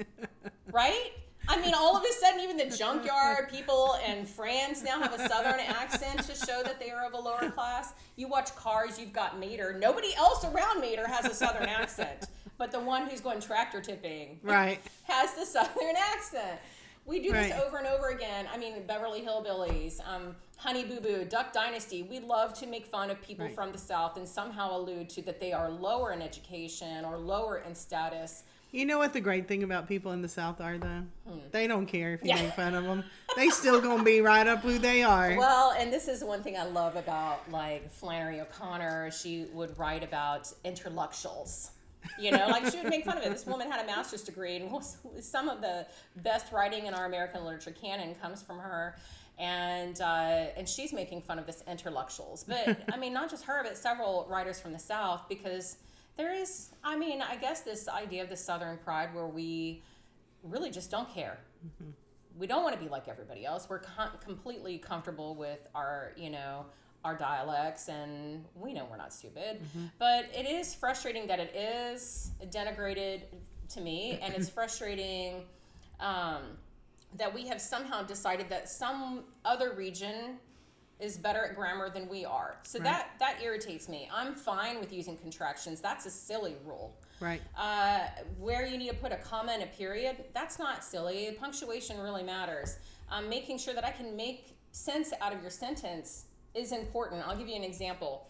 right? 0.72 1.12
I 1.48 1.60
mean, 1.62 1.74
all 1.76 1.96
of 1.98 2.04
a 2.04 2.14
sudden, 2.22 2.40
even 2.40 2.58
the 2.58 2.76
junkyard 2.76 3.50
people 3.52 3.98
in 4.08 4.26
France 4.26 4.82
now 4.82 5.00
have 5.02 5.14
a 5.14 5.28
southern 5.28 5.60
accent 5.60 6.20
to 6.24 6.34
show 6.34 6.64
that 6.64 6.80
they 6.80 6.90
are 6.90 7.06
of 7.06 7.14
a 7.14 7.18
lower 7.20 7.52
class. 7.52 7.94
You 8.16 8.28
watch 8.30 8.56
Cars, 8.56 8.98
you've 8.98 9.14
got 9.14 9.40
Mater. 9.40 9.76
Nobody 9.78 10.16
else 10.16 10.44
around 10.46 10.80
Mater 10.82 11.06
has 11.08 11.26
a 11.26 11.34
southern 11.36 11.68
accent, 11.68 12.26
but 12.58 12.72
the 12.72 12.80
one 12.80 13.08
who's 13.08 13.20
going 13.22 13.40
tractor 13.42 13.82
tipping 13.82 14.40
Right. 14.42 14.80
has 15.04 15.34
the 15.34 15.46
southern 15.46 15.96
accent. 15.98 16.60
We 17.06 17.20
do 17.20 17.32
this 17.34 17.52
over 17.66 17.78
and 17.78 17.88
over 17.88 18.10
again. 18.10 18.48
I 18.54 18.58
mean, 18.58 18.86
Beverly 18.88 19.22
Hillbillies, 19.22 20.00
um, 20.08 20.36
Honey 20.58 20.86
Boo 20.86 21.02
Boo, 21.02 21.26
Duck 21.26 21.52
Dynasty. 21.52 22.04
We 22.04 22.20
love 22.20 22.54
to 22.60 22.68
make 22.68 22.86
fun 22.86 23.10
of 23.10 23.22
people 23.22 23.46
Right. 23.46 23.54
from 23.56 23.72
the 23.74 23.78
South 23.78 24.16
and 24.18 24.28
somehow 24.28 24.78
allude 24.78 25.10
to 25.10 25.22
that 25.24 25.40
they 25.42 25.52
are 25.52 25.70
lower 25.70 26.14
in 26.14 26.22
education 26.22 27.04
or 27.04 27.18
lower 27.18 27.58
in 27.58 27.76
status. 27.76 28.44
You 28.72 28.86
know 28.86 28.98
what 28.98 29.14
the 29.14 29.20
great 29.22 29.48
thing 29.48 29.62
about 29.64 29.88
people 29.88 30.14
in 30.14 30.22
the 30.24 30.30
South 30.30 30.60
are, 30.62 30.78
though? 30.80 31.04
Hmm. 31.28 31.40
They 31.52 31.68
don't 31.68 31.86
care 31.86 32.14
if 32.14 32.24
you 32.24 32.30
Yeah. 32.30 32.42
make 32.42 32.54
fun 32.54 32.74
of 32.74 32.86
them. 32.86 33.04
They 33.36 33.50
still 33.50 33.80
gonna 33.82 34.02
be 34.04 34.22
right 34.22 34.48
up 34.48 34.60
who 34.62 34.80
they 34.80 35.04
are. 35.04 35.36
Well, 35.38 35.72
and 35.78 35.92
this 35.94 36.08
is 36.08 36.24
one 36.24 36.42
thing 36.42 36.58
I 36.58 36.64
love 36.64 36.96
about 36.96 37.52
like 37.52 37.92
Flannery 37.92 38.40
O'Connor. 38.40 39.12
She 39.12 39.46
would 39.54 39.78
write 39.78 40.04
about 40.04 40.52
intellectuals. 40.64 41.72
You 42.20 42.32
know, 42.32 42.48
like 42.48 42.72
she 42.72 42.78
would 42.78 42.90
make 42.90 43.06
fun 43.06 43.18
of 43.18 43.24
it. 43.24 43.32
This 43.32 43.46
woman 43.46 43.70
had 43.70 43.84
a 43.84 43.88
master's 43.88 44.24
degree, 44.24 44.58
and 44.58 44.72
was, 44.72 44.98
some 45.22 45.50
of 45.50 45.62
the 45.62 45.86
best 46.18 46.52
writing 46.52 46.86
in 46.86 46.94
our 46.94 47.06
American 47.06 47.44
literature 47.44 47.72
canon 47.72 48.16
comes 48.16 48.42
from 48.42 48.60
her. 48.60 48.98
And 49.40 50.00
uh, 50.00 50.46
and 50.56 50.70
she's 50.70 50.94
making 50.94 51.24
fun 51.24 51.40
of 51.40 51.46
this 51.46 51.64
intellectuals, 51.68 52.44
but 52.44 52.84
I 52.94 52.98
mean, 52.98 53.14
not 53.14 53.30
just 53.30 53.46
her, 53.46 53.64
but 53.64 53.78
several 53.78 54.28
writers 54.30 54.60
from 54.60 54.74
the 54.74 54.80
South, 54.80 55.28
because 55.28 55.78
there 56.18 56.34
is, 56.34 56.70
I 56.84 56.96
mean, 56.96 57.22
I 57.24 57.36
guess 57.38 57.62
this 57.62 57.88
idea 57.88 58.22
of 58.22 58.30
the 58.30 58.38
Southern 58.38 58.78
pride, 58.78 59.14
where 59.16 59.26
we 59.26 59.82
really 60.44 60.70
just 60.70 60.92
don't 60.92 61.12
care 61.12 61.40
we 62.38 62.48
don't 62.48 62.64
want 62.64 62.76
to 62.76 62.82
be 62.82 62.90
like 62.90 63.08
everybody 63.08 63.46
else. 63.46 63.68
We're 63.70 63.80
com- 63.80 64.18
completely 64.24 64.78
comfortable 64.78 65.36
with 65.36 65.68
our, 65.76 66.14
you 66.18 66.30
know, 66.30 66.66
our 67.04 67.16
dialects, 67.16 67.90
and 67.90 68.46
we 68.56 68.74
know 68.74 68.88
we're 68.90 68.98
not 68.98 69.14
stupid. 69.14 69.62
But 70.00 70.30
it 70.34 70.46
is 70.46 70.74
frustrating 70.74 71.28
that 71.28 71.40
it 71.40 71.54
is 71.56 72.32
denigrated 72.46 73.24
to 73.70 73.82
me, 73.82 74.20
and 74.22 74.34
it's 74.34 74.50
frustrating 74.50 75.44
um, 76.00 76.44
that 77.18 77.34
we 77.34 77.48
have 77.48 77.62
somehow 77.62 78.04
decided 78.04 78.50
that 78.50 78.70
some 78.70 79.24
other 79.46 79.74
region 79.74 80.38
is 81.00 81.18
better 81.18 81.46
at 81.46 81.56
grammar 81.56 81.90
than 81.90 82.08
we 82.08 82.24
are. 82.24 82.56
So 82.64 82.80
that 82.80 83.10
that 83.20 83.40
irritates 83.44 83.90
me. 83.90 84.10
I'm 84.14 84.36
fine 84.36 84.80
with 84.80 84.94
using 84.94 85.18
contractions. 85.18 85.82
That's 85.82 86.06
a 86.06 86.10
silly 86.10 86.56
rule. 86.66 86.96
right. 87.20 87.42
Uh, 87.58 88.06
where 88.40 88.66
you 88.66 88.78
need 88.78 88.90
to 88.90 88.96
put 88.96 89.12
a 89.12 89.18
comma 89.18 89.52
and 89.52 89.64
a 89.64 89.68
period, 89.68 90.24
that's 90.34 90.60
not 90.60 90.84
silly. 90.84 91.36
Punctuation 91.40 92.00
really 92.00 92.24
matters. 92.24 92.78
Um, 93.12 93.28
making 93.28 93.58
sure 93.58 93.74
that 93.74 93.84
I 93.84 93.92
can 93.92 94.16
make 94.16 94.56
sense 94.72 95.12
out 95.22 95.34
of 95.34 95.42
your 95.42 95.52
sentence 95.52 96.26
is 96.56 96.72
important. 96.72 97.24
I'll 97.28 97.38
give 97.38 97.48
you 97.48 97.56
an 97.56 97.64
example. 97.64 98.28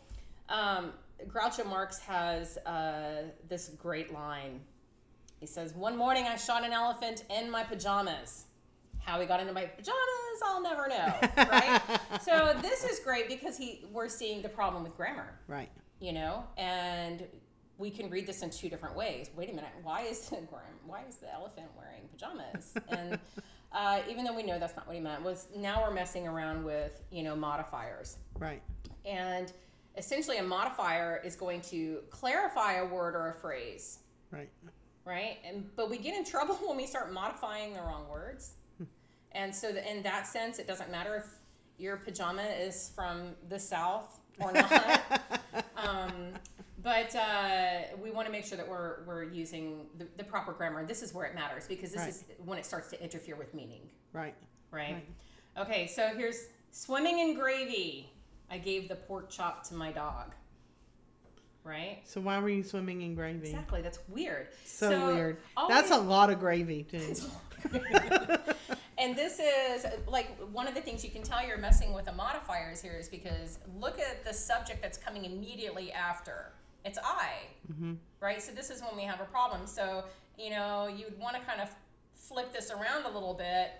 Um, 0.50 0.92
Groucho 1.28 1.66
Marx 1.66 2.00
has 2.00 2.58
uh, 2.66 3.24
this 3.50 3.70
great 3.70 4.14
line. 4.14 4.60
He 5.40 5.46
says, 5.46 5.74
One 5.74 5.98
morning 5.98 6.26
I 6.26 6.36
shot 6.36 6.64
an 6.64 6.72
elephant 6.74 7.24
in 7.30 7.50
my 7.52 7.64
pajamas. 7.64 8.46
How 9.00 9.20
he 9.20 9.26
got 9.26 9.42
into 9.42 9.52
my 9.54 9.66
pajamas, 9.66 9.98
I'll 10.46 10.62
never 10.62 10.88
know. 10.88 11.14
Right? 11.50 11.82
so 12.22 12.56
this 12.62 12.84
is 12.86 13.00
great 13.00 13.28
because 13.28 13.58
he 13.58 13.86
we're 13.92 14.08
seeing 14.08 14.42
the 14.42 14.50
problem 14.50 14.84
with 14.84 14.96
grammar 14.96 15.38
Right. 15.48 15.70
you 16.00 16.14
know 16.14 16.46
and 16.58 17.24
we 17.78 17.90
can 17.92 18.10
read 18.10 18.26
this 18.28 18.42
in 18.44 18.50
two 18.50 18.70
different 18.70 18.96
ways 18.96 19.30
wait 19.36 19.50
a 19.50 19.54
minute 19.54 19.70
why 19.84 20.02
is 20.04 20.22
the 20.30 20.38
gram- 20.38 20.80
why 20.86 21.02
is 21.08 21.16
the 21.18 21.32
elephant 21.32 21.68
wearing 21.78 22.08
pajamas 22.12 22.74
and 22.90 23.20
uh, 23.74 24.00
even 24.10 24.24
though 24.24 24.34
we 24.36 24.44
know 24.44 24.60
that's 24.60 24.76
not 24.76 24.86
what 24.88 24.96
he 24.96 25.02
meant 25.02 25.24
was 25.24 25.48
now 25.56 25.82
we're 25.82 25.94
messing 25.94 26.28
around 26.28 26.64
with 26.64 27.02
you 27.12 27.24
know 27.24 27.36
modifiers 27.36 28.18
Right. 28.40 28.62
and 29.06 29.52
essentially 29.98 30.38
a 30.38 30.44
modifier 30.44 31.22
is 31.24 31.36
going 31.36 31.62
to 31.62 32.00
clarify 32.10 32.74
a 32.76 32.86
word 32.86 33.16
or 33.16 33.30
a 33.30 33.34
phrase 33.34 34.00
Right. 34.32 34.50
right? 35.06 35.38
And 35.46 35.70
but 35.76 35.90
we 35.90 35.98
get 35.98 36.16
in 36.16 36.24
trouble 36.26 36.56
when 36.68 36.78
we 36.78 36.88
start 36.88 37.12
modifying 37.14 37.74
the 37.74 37.82
wrong 37.82 38.08
words. 38.10 38.54
and 39.34 39.54
so 39.56 39.72
the, 39.72 39.90
in 39.92 40.02
that 40.04 40.26
sense, 40.28 40.58
it 40.60 40.68
doesn't 40.68 40.90
matter 40.92 41.16
if 41.16 41.26
your 41.78 41.98
pajama 41.98 42.44
is 42.44 42.92
from 42.96 43.36
the 43.50 43.60
south 43.60 44.20
or 44.40 44.52
not. 44.54 45.02
um, 45.78 46.12
but 46.84 47.15
uh, 47.15 47.82
we 48.02 48.12
want 48.12 48.28
to 48.28 48.32
make 48.32 48.46
sure 48.46 48.58
that 48.58 48.67
we're 48.67 49.04
we're 49.08 49.24
using 49.24 49.86
the, 49.98 50.06
the 50.17 50.24
proper 50.24 50.52
grammar. 50.52 50.80
And 50.80 50.88
this 50.88 51.02
is 51.02 51.13
where 51.13 51.26
it 51.26 51.34
matters 51.34 51.65
because 51.67 51.91
this 51.91 52.00
Right. 52.02 52.10
is 52.10 52.24
when 52.46 52.58
it 52.60 52.65
starts 52.65 52.89
to 52.89 53.02
interfere 53.02 53.36
with 53.36 53.54
meaning, 53.54 53.89
Right. 54.12 54.36
right? 54.72 54.93
Right. 54.93 55.08
Okay, 55.58 55.88
so 55.88 56.10
here's 56.15 56.48
swimming 56.72 57.19
in 57.19 57.36
gravy. 57.36 58.10
I 58.52 58.58
gave 58.58 58.89
the 58.89 58.96
pork 58.96 59.30
chop 59.30 59.63
to 59.69 59.76
my 59.76 59.91
dog. 59.91 60.34
Right? 61.63 62.02
So 62.04 62.19
why 62.19 62.39
were 62.39 62.50
you 62.50 62.62
swimming 62.63 63.02
in 63.04 63.15
gravy? 63.15 63.50
Exactly. 63.50 63.82
That's 63.82 64.00
weird. 64.10 64.50
So, 64.65 65.13
weird. 65.13 65.38
always- 65.56 65.74
That's 65.76 65.91
a 65.91 65.98
lot 65.98 66.30
of 66.30 66.39
gravy 66.39 66.84
too. 66.84 67.15
and 68.98 69.15
this 69.15 69.39
is 69.39 69.86
like 70.08 70.38
one 70.52 70.67
of 70.67 70.76
the 70.76 70.82
things 70.82 71.06
you 71.06 71.10
can 71.10 71.24
tell 71.24 71.46
you're 71.46 71.58
messing 71.58 71.93
with 71.93 72.04
the 72.06 72.12
modifiers 72.12 72.82
here 72.82 72.98
is 73.00 73.08
because 73.08 73.60
look 73.80 73.98
at 73.98 74.26
the 74.26 74.34
subject 74.34 74.82
that's 74.82 74.98
coming 74.98 75.24
immediately 75.24 75.89
after. 75.93 76.52
It's 76.86 76.98
I, 77.04 77.32
Mm-hmm. 77.72 77.93
right? 78.19 78.41
So 78.41 78.52
this 78.52 78.69
is 78.69 78.82
when 78.82 78.96
we 78.98 79.04
have 79.04 79.22
a 79.22 79.26
problem. 79.26 79.65
So 79.67 80.04
you 80.38 80.50
know 80.50 80.88
you'd 80.88 81.17
want 81.19 81.36
to 81.36 81.41
kind 81.43 81.62
of 81.62 81.69
flip 82.13 82.52
this 82.54 82.72
around 82.72 83.06
a 83.06 83.10
little 83.10 83.34
bit. 83.34 83.72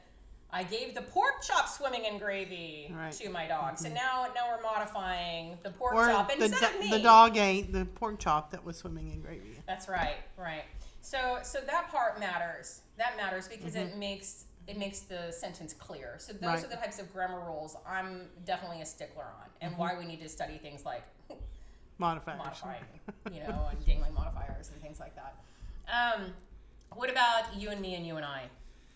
I 0.56 0.64
gave 0.64 0.94
the 0.94 1.02
pork 1.02 1.42
chop 1.42 1.68
swimming 1.68 2.06
in 2.06 2.18
gravy 2.20 2.94
Right. 2.96 3.12
Mm-hmm. 3.12 3.24
to 3.26 3.30
my 3.32 3.48
dog. 3.48 3.78
So 3.78 3.90
now 3.90 4.28
now 4.36 4.56
we're 4.56 4.62
modifying 4.64 5.58
the 5.64 5.72
pork 5.72 5.96
Or 5.96 6.06
chop 6.08 6.30
the, 6.32 6.44
instead 6.46 6.64
of 6.64 6.74
do- 6.74 6.80
me. 6.80 6.90
the 6.92 7.00
dog 7.00 7.38
ate 7.38 7.74
the 7.74 7.86
pork 7.86 8.20
chop 8.20 8.52
that 8.52 8.64
was 8.64 8.78
swimming 8.78 9.10
in 9.12 9.20
gravy. 9.22 9.58
That's 9.68 9.88
right, 9.90 10.18
right. 10.38 10.64
So 11.02 11.40
so 11.44 11.60
that 11.66 11.90
part 11.90 12.20
matters. 12.20 12.82
That 12.98 13.18
matters 13.18 13.48
because 13.48 13.74
Mm-hmm. 13.74 13.94
it 13.94 13.98
makes 13.98 14.46
it 14.66 14.78
makes 14.78 15.00
the 15.00 15.30
sentence 15.32 15.74
clear. 15.74 16.16
So 16.20 16.32
those 16.32 16.42
Right. 16.44 16.64
are 16.64 16.68
the 16.70 16.78
types 16.78 16.98
of 17.00 17.12
grammar 17.12 17.42
rules 17.42 17.76
I'm 17.86 18.30
definitely 18.46 18.82
a 18.82 18.86
stickler 18.86 19.26
on, 19.26 19.50
and 19.60 19.72
Mm-hmm. 19.74 19.82
why 19.82 19.98
we 20.00 20.06
need 20.06 20.22
to 20.22 20.30
study 20.30 20.58
things 20.58 20.86
like 20.86 21.04
Modifiers. 22.04 22.38
modifying, 22.38 22.84
you 23.32 23.40
know, 23.40 23.70
and 23.72 23.86
dangling 23.86 24.14
modifiers 24.22 24.70
and 24.74 24.82
things 24.82 25.00
like 25.00 25.16
that. 25.16 25.36
Um, 25.88 26.34
what 26.92 27.10
about 27.10 27.56
you 27.58 27.70
and 27.70 27.82
me 27.82 27.96
and 27.96 28.06
you 28.06 28.18
and 28.18 28.26
I? 28.26 28.44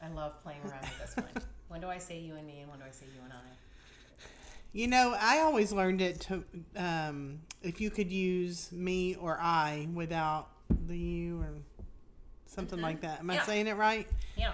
I 0.01 0.09
love 0.09 0.41
playing 0.43 0.61
around 0.61 0.81
with 0.81 0.99
this 0.99 1.15
one. 1.15 1.43
When 1.69 1.81
do 1.81 1.87
I 1.89 1.97
say 1.97 2.17
you 2.17 2.35
and 2.35 2.47
me, 2.47 2.61
and 2.61 2.69
when 2.69 2.79
do 2.79 2.85
I 2.85 2.91
say 2.91 3.07
you 3.13 3.21
and 3.25 3.33
I? 3.33 3.37
You 4.71 4.87
know, 4.87 5.17
I 5.19 5.39
always 5.39 5.73
learned 5.73 5.99
it 5.99 6.21
to 6.21 6.43
um, 6.77 7.39
if 7.61 7.81
you 7.81 7.89
could 7.89 8.09
use 8.09 8.71
me 8.71 9.15
or 9.15 9.37
I 9.37 9.89
without 9.93 10.47
the 10.87 10.97
you 10.97 11.41
or 11.41 11.49
something 12.45 12.79
like 12.79 13.01
that. 13.01 13.19
Am 13.19 13.29
I 13.29 13.39
saying 13.39 13.67
it 13.67 13.75
right? 13.75 14.07
Yeah. 14.37 14.51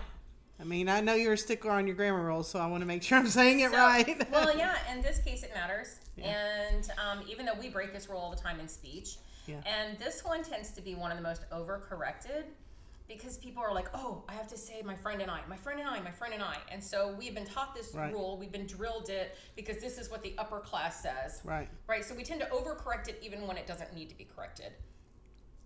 I 0.64 0.66
mean, 0.66 0.88
I 0.88 1.02
know 1.02 1.14
you're 1.14 1.34
a 1.34 1.38
stickler 1.38 1.72
on 1.72 1.88
your 1.88 1.96
grammar 1.98 2.24
rules, 2.26 2.48
so 2.48 2.58
I 2.58 2.68
want 2.68 2.80
to 2.82 2.86
make 2.88 3.04
sure 3.04 3.18
I'm 3.18 3.28
saying 3.28 3.60
it 3.60 3.72
So- 3.72 3.78
right. 3.78 4.26
well, 4.32 4.58
yeah, 4.58 4.78
in 4.94 5.02
this 5.02 5.20
case, 5.20 5.44
it 5.44 5.52
matters. 5.54 6.00
Yeah. 6.16 6.34
And 6.72 6.90
um, 7.06 7.26
even 7.30 7.46
though 7.46 7.56
we 7.60 7.68
break 7.68 7.92
this 7.92 8.08
rule 8.08 8.20
all 8.20 8.32
the 8.32 8.38
time 8.42 8.62
in 8.62 8.70
speech, 8.70 9.18
Yeah. 9.46 9.58
and 9.66 10.00
this 10.00 10.24
one 10.24 10.42
tends 10.42 10.72
to 10.72 10.82
be 10.82 10.96
one 10.96 11.12
of 11.12 11.18
the 11.18 11.24
most 11.24 11.42
overcorrected 11.52 12.44
because 13.10 13.38
people 13.38 13.62
are 13.62 13.74
like, 13.74 13.88
oh, 13.94 14.24
I 14.30 14.34
have 14.36 14.48
to 14.48 14.58
say 14.58 14.82
my 14.86 14.96
friend 14.96 15.22
and 15.22 15.30
I, 15.30 15.42
my 15.50 15.58
friend 15.58 15.82
and 15.82 15.90
I, 15.90 16.00
my 16.00 16.12
friend 16.12 16.34
and 16.34 16.42
I. 16.42 16.56
And 16.72 16.82
so 16.82 17.14
we've 17.20 17.36
been 17.36 17.46
taught 17.46 17.76
this 17.76 17.94
Right. 17.94 18.14
rule, 18.14 18.38
we've 18.38 18.54
been 18.54 18.66
drilled 18.66 19.10
it 19.10 19.36
because 19.58 19.80
this 19.82 19.98
is 19.98 20.10
what 20.10 20.24
the 20.24 20.34
upper 20.38 20.62
class 20.62 21.04
says. 21.04 21.42
right. 21.44 21.68
Right? 21.88 22.06
So 22.06 22.16
we 22.16 22.24
tend 22.24 22.40
to 22.40 22.48
overcorrect 22.48 23.10
it 23.10 23.20
even 23.22 23.46
when 23.48 23.58
it 23.58 23.68
doesn't 23.68 23.94
need 23.94 24.08
to 24.12 24.18
be 24.18 24.24
corrected. 24.34 24.72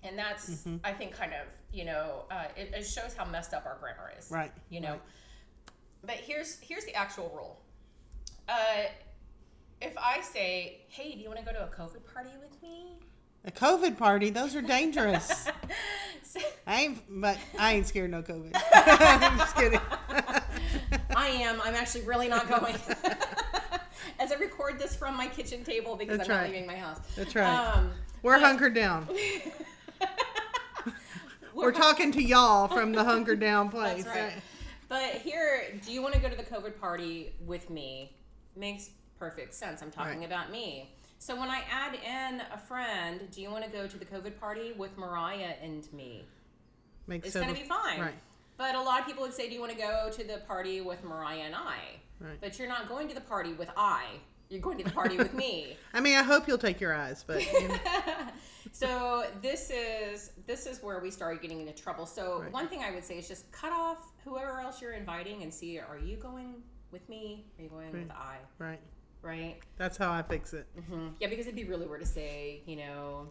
And 0.03 0.17
that's, 0.17 0.49
Mm-hmm. 0.49 0.77
I 0.83 0.91
think, 0.93 1.13
kind 1.13 1.33
of, 1.33 1.47
you 1.73 1.86
know, 1.86 2.25
uh, 2.31 2.45
it, 2.55 2.71
it 2.73 2.86
shows 2.86 3.13
how 3.17 3.25
messed 3.25 3.53
up 3.53 3.65
our 3.65 3.77
grammar 3.79 4.12
is 4.17 4.29
Right. 4.31 4.51
you 4.69 4.79
know 4.79 4.91
Right. 4.91 5.01
but 6.05 6.15
here's 6.15 6.60
here's 6.60 6.86
the 6.86 6.93
actual 6.95 7.31
rule 7.36 7.60
uh, 8.47 8.83
if 9.81 9.93
i 9.97 10.21
say 10.21 10.79
hey 10.88 11.12
do 11.13 11.19
you 11.19 11.27
want 11.27 11.39
to 11.39 11.45
go 11.45 11.51
to 11.51 11.63
a 11.63 11.67
covid 11.67 12.01
party 12.13 12.29
with 12.41 12.62
me 12.63 12.93
A 13.45 13.51
COVID 13.51 13.97
party, 13.97 14.29
those 14.29 14.55
are 14.55 14.62
dangerous. 14.62 15.47
So- 16.23 16.39
I 16.65 16.81
ain't, 16.81 17.21
but 17.21 17.38
I 17.57 17.73
ain't 17.75 17.88
scared 17.88 18.12
no 18.12 18.21
COVID. 18.21 18.51
I'm 18.73 19.38
just 19.38 19.55
kidding. 19.55 19.79
i 21.15 21.27
am 21.27 21.62
i'm 21.63 21.73
actually 21.75 22.01
really 22.05 22.27
not 22.27 22.47
going 22.49 22.75
as 24.19 24.31
i 24.31 24.36
record 24.36 24.77
this 24.79 24.95
from 24.95 25.15
my 25.17 25.27
kitchen 25.27 25.63
table 25.63 25.95
because 25.95 26.17
That's 26.17 26.29
i'm 26.29 26.36
not 26.38 26.45
leaving 26.47 26.67
my 26.67 26.75
house 26.75 26.99
That's 27.15 27.36
right. 27.36 27.47
um, 27.75 27.91
We're 28.23 28.39
hunkered 28.39 28.73
down. 28.73 29.07
We're 31.58 31.72
talking 31.72 32.12
to 32.13 32.22
y'all 32.24 32.67
from 32.76 32.91
the 32.93 33.04
hunkered 33.04 33.39
down 33.39 33.70
place. 33.70 34.04
That's 34.04 34.15
right. 34.15 34.34
But 34.89 35.15
here, 35.15 35.63
do 35.86 35.91
you 35.91 36.02
want 36.02 36.13
to 36.13 36.20
go 36.22 36.30
to 36.30 36.36
the 36.36 36.43
COVID 36.43 36.80
party 36.80 37.34
with 37.46 37.70
me? 37.70 38.15
Makes 38.56 38.91
perfect 39.20 39.54
sense. 39.54 39.82
I'm 39.82 39.91
talking 39.91 40.20
Right. 40.20 40.26
about 40.28 40.52
me. 40.52 40.89
So 41.20 41.36
when 41.38 41.50
I 41.50 41.62
add 41.72 41.96
in 41.96 42.41
a 42.54 42.58
friend, 42.58 43.22
do 43.32 43.41
you 43.41 43.50
want 43.50 43.65
to 43.65 43.70
go 43.72 43.88
to 43.88 43.98
the 43.98 44.06
COVID 44.06 44.39
party 44.39 44.74
with 44.74 44.98
Mariah 44.98 45.56
and 45.62 45.91
me? 45.91 46.24
Makes 47.08 47.26
sense. 47.34 47.36
It's 47.36 47.46
total- 47.46 47.54
going 47.54 47.56
to 47.56 47.62
be 47.63 47.67
fine. 47.67 48.00
Right. 48.02 48.13
But 48.58 48.76
a 48.76 48.82
lot 48.82 49.00
of 49.02 49.06
people 49.08 49.24
would 49.24 49.34
say, 49.34 49.48
do 49.48 49.54
you 49.56 49.60
want 49.60 49.72
to 49.72 49.78
go 49.78 50.10
to 50.12 50.24
the 50.24 50.38
party 50.48 50.82
with 50.82 51.04
Mariah 51.04 51.41
and 51.41 51.56
I? 51.56 51.78
Right. 52.20 52.38
But 52.39 52.58
you're 52.58 52.67
not 52.67 52.88
going 52.88 53.08
to 53.08 53.15
the 53.15 53.22
party 53.22 53.54
with 53.54 53.70
I. 53.76 54.06
You're 54.50 54.62
going 54.62 54.78
to 54.78 54.84
the 54.84 54.91
party 54.91 55.17
with 55.17 55.34
me. 55.34 55.78
I 55.93 56.00
mean, 56.02 56.17
I 56.17 56.24
hope 56.24 56.48
you'll 56.48 56.58
take 56.58 56.80
your 56.80 56.93
eyes, 56.93 57.24
but 57.28 57.41
you 57.52 57.67
know, 57.67 57.76
so 58.71 59.25
this 59.41 59.69
is 59.69 60.32
this 60.45 60.65
is 60.65 60.82
where 60.84 60.99
we 60.99 61.12
started 61.12 61.41
getting 61.41 61.60
into 61.60 61.73
trouble. 61.73 62.06
So 62.06 62.41
Right. 62.41 62.51
one 62.51 62.67
thing 62.67 62.84
I 62.84 62.91
would 62.91 63.03
say 63.06 63.17
is 63.17 63.27
just 63.27 63.51
cut 63.51 63.71
off 63.71 63.97
whoever 64.23 64.60
else 64.60 64.82
you're 64.82 64.93
inviting 64.93 65.43
and 65.43 65.53
see 65.53 65.80
are 65.80 65.97
you 65.97 66.17
going 66.17 66.62
with 66.91 67.08
me? 67.10 67.45
Are 67.58 67.63
you 67.63 67.69
going 67.69 67.91
with 67.91 68.12
I? 68.12 68.38
right. 68.60 68.80
Right? 69.21 69.60
That's 69.77 69.97
how 69.97 70.12
I 70.12 70.21
fix 70.21 70.53
it. 70.53 70.67
hmm 70.89 71.10
Yeah, 71.19 71.27
because 71.27 71.47
it'd 71.47 71.56
be 71.56 71.65
really 71.65 71.88
weird 71.88 72.01
to 72.01 72.08
say, 72.08 72.62
you 72.65 72.75
know, 72.77 73.30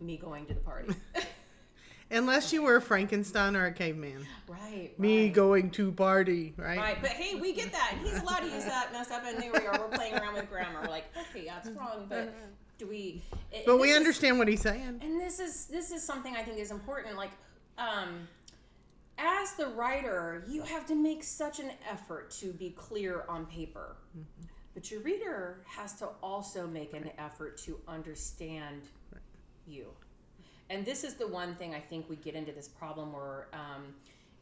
me 0.00 0.16
going 0.16 0.46
to 0.46 0.54
the 0.54 0.60
party. 0.60 0.94
Unless 2.10 2.52
you 2.52 2.62
were 2.62 2.76
a 2.76 2.80
Frankenstein 2.80 3.56
or 3.56 3.66
a 3.66 3.72
caveman. 3.72 4.24
Right. 4.46 4.92
Me 4.98 5.24
right. 5.24 5.32
going 5.34 5.70
to 5.72 5.90
party, 5.90 6.54
right? 6.56 6.78
Right, 6.78 6.98
but 7.00 7.10
hey, 7.10 7.34
we 7.34 7.52
get 7.52 7.72
that, 7.72 7.94
and 7.94 8.06
he's 8.06 8.20
allowed 8.20 8.40
to 8.40 8.46
use 8.48 8.64
that 8.64 8.92
messed 8.92 9.10
up, 9.10 9.24
and 9.26 9.42
there 9.42 9.52
we 9.52 9.66
are. 9.66 9.76
We're 9.80 9.88
playing 9.88 10.14
around 10.14 10.34
with 10.34 10.48
grammar. 10.48 10.82
We're 10.82 10.88
like, 10.88 11.06
okay, 11.30 11.46
that's 11.46 11.68
wrong, 11.70 12.06
but 12.08 12.32
do 12.78 12.86
we? 12.86 13.22
But 13.64 13.78
we 13.78 13.90
is- 13.90 13.96
understand 13.96 14.38
what 14.38 14.48
he's 14.48 14.60
saying. 14.60 15.00
and 15.02 15.20
this 15.20 15.40
is 15.40 15.66
this 15.66 15.90
is 15.90 16.02
something 16.02 16.36
I 16.36 16.42
think 16.42 16.58
is 16.58 16.70
important. 16.70 17.16
Like, 17.16 17.30
um, 17.78 18.28
as 19.18 19.54
the 19.54 19.68
writer, 19.68 20.44
you 20.48 20.62
have 20.62 20.86
to 20.86 20.94
make 20.94 21.24
such 21.24 21.58
an 21.58 21.70
effort 21.90 22.30
to 22.32 22.52
be 22.52 22.70
clear 22.70 23.24
on 23.28 23.46
paper, 23.46 23.96
but 24.74 24.90
your 24.90 25.00
reader 25.00 25.62
has 25.66 25.94
to 25.94 26.08
also 26.22 26.66
make 26.66 26.92
an 26.92 27.10
effort 27.18 27.56
to 27.58 27.78
understand 27.88 28.82
you. 29.66 29.86
And 30.68 30.84
this 30.84 31.04
is 31.04 31.14
the 31.14 31.28
one 31.28 31.54
thing 31.54 31.74
I 31.74 31.80
think 31.80 32.10
we 32.10 32.16
get 32.16 32.34
into 32.34 32.52
this 32.52 32.68
problem 32.68 33.12
where 33.12 33.46
um, 33.52 33.94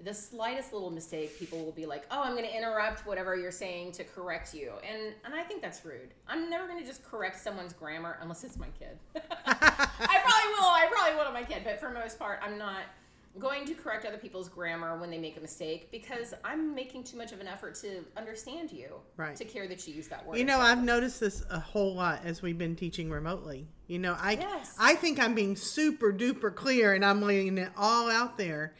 the 0.02 0.12
slightest 0.12 0.72
little 0.72 0.90
mistake, 0.90 1.38
people 1.38 1.64
will 1.64 1.72
be 1.72 1.86
like, 1.86 2.04
"Oh, 2.10 2.22
I'm 2.22 2.32
going 2.32 2.44
to 2.44 2.56
interrupt 2.56 3.06
whatever 3.06 3.36
you're 3.36 3.50
saying 3.50 3.92
to 3.92 4.04
correct 4.04 4.54
you," 4.54 4.72
and 4.88 5.14
and 5.24 5.34
I 5.34 5.42
think 5.42 5.62
that's 5.62 5.84
rude. 5.84 6.14
I'm 6.28 6.50
never 6.50 6.66
going 6.66 6.80
to 6.80 6.86
just 6.86 7.04
correct 7.04 7.40
someone's 7.40 7.72
grammar 7.72 8.18
unless 8.20 8.44
it's 8.44 8.58
my 8.58 8.68
kid. 8.78 8.98
I 9.16 9.22
probably 9.46 10.52
will. 10.58 10.68
I 10.68 10.88
probably 10.90 11.16
will 11.16 11.26
to 11.26 11.32
my 11.32 11.44
kid, 11.44 11.62
but 11.64 11.80
for 11.80 11.90
most 11.90 12.18
part, 12.18 12.40
I'm 12.42 12.58
not 12.58 12.82
going 13.38 13.64
to 13.66 13.74
correct 13.74 14.04
other 14.04 14.16
people's 14.16 14.48
grammar 14.48 14.96
when 14.96 15.10
they 15.10 15.18
make 15.18 15.36
a 15.36 15.40
mistake 15.40 15.90
because 15.90 16.34
I'm 16.44 16.74
making 16.74 17.04
too 17.04 17.16
much 17.16 17.32
of 17.32 17.40
an 17.40 17.48
effort 17.48 17.74
to 17.76 18.04
understand 18.16 18.70
you, 18.70 19.00
Right. 19.16 19.34
To 19.36 19.44
care 19.44 19.66
that 19.66 19.86
you 19.88 19.94
use 19.94 20.08
that 20.08 20.24
word. 20.24 20.38
You 20.38 20.44
know, 20.44 20.60
I've 20.60 20.82
noticed 20.82 21.20
this 21.20 21.42
a 21.50 21.58
whole 21.58 21.94
lot 21.94 22.20
as 22.24 22.42
we've 22.42 22.58
been 22.58 22.76
teaching 22.76 23.10
remotely. 23.10 23.66
You 23.88 23.98
know, 23.98 24.16
I 24.18 24.32
Yes. 24.32 24.76
I 24.78 24.94
think 24.94 25.18
I'm 25.18 25.34
being 25.34 25.56
super 25.56 26.12
duper 26.12 26.54
clear 26.54 26.94
and 26.94 27.04
I'm 27.04 27.22
laying 27.22 27.58
it 27.58 27.70
all 27.76 28.08
out 28.08 28.38
there. 28.38 28.74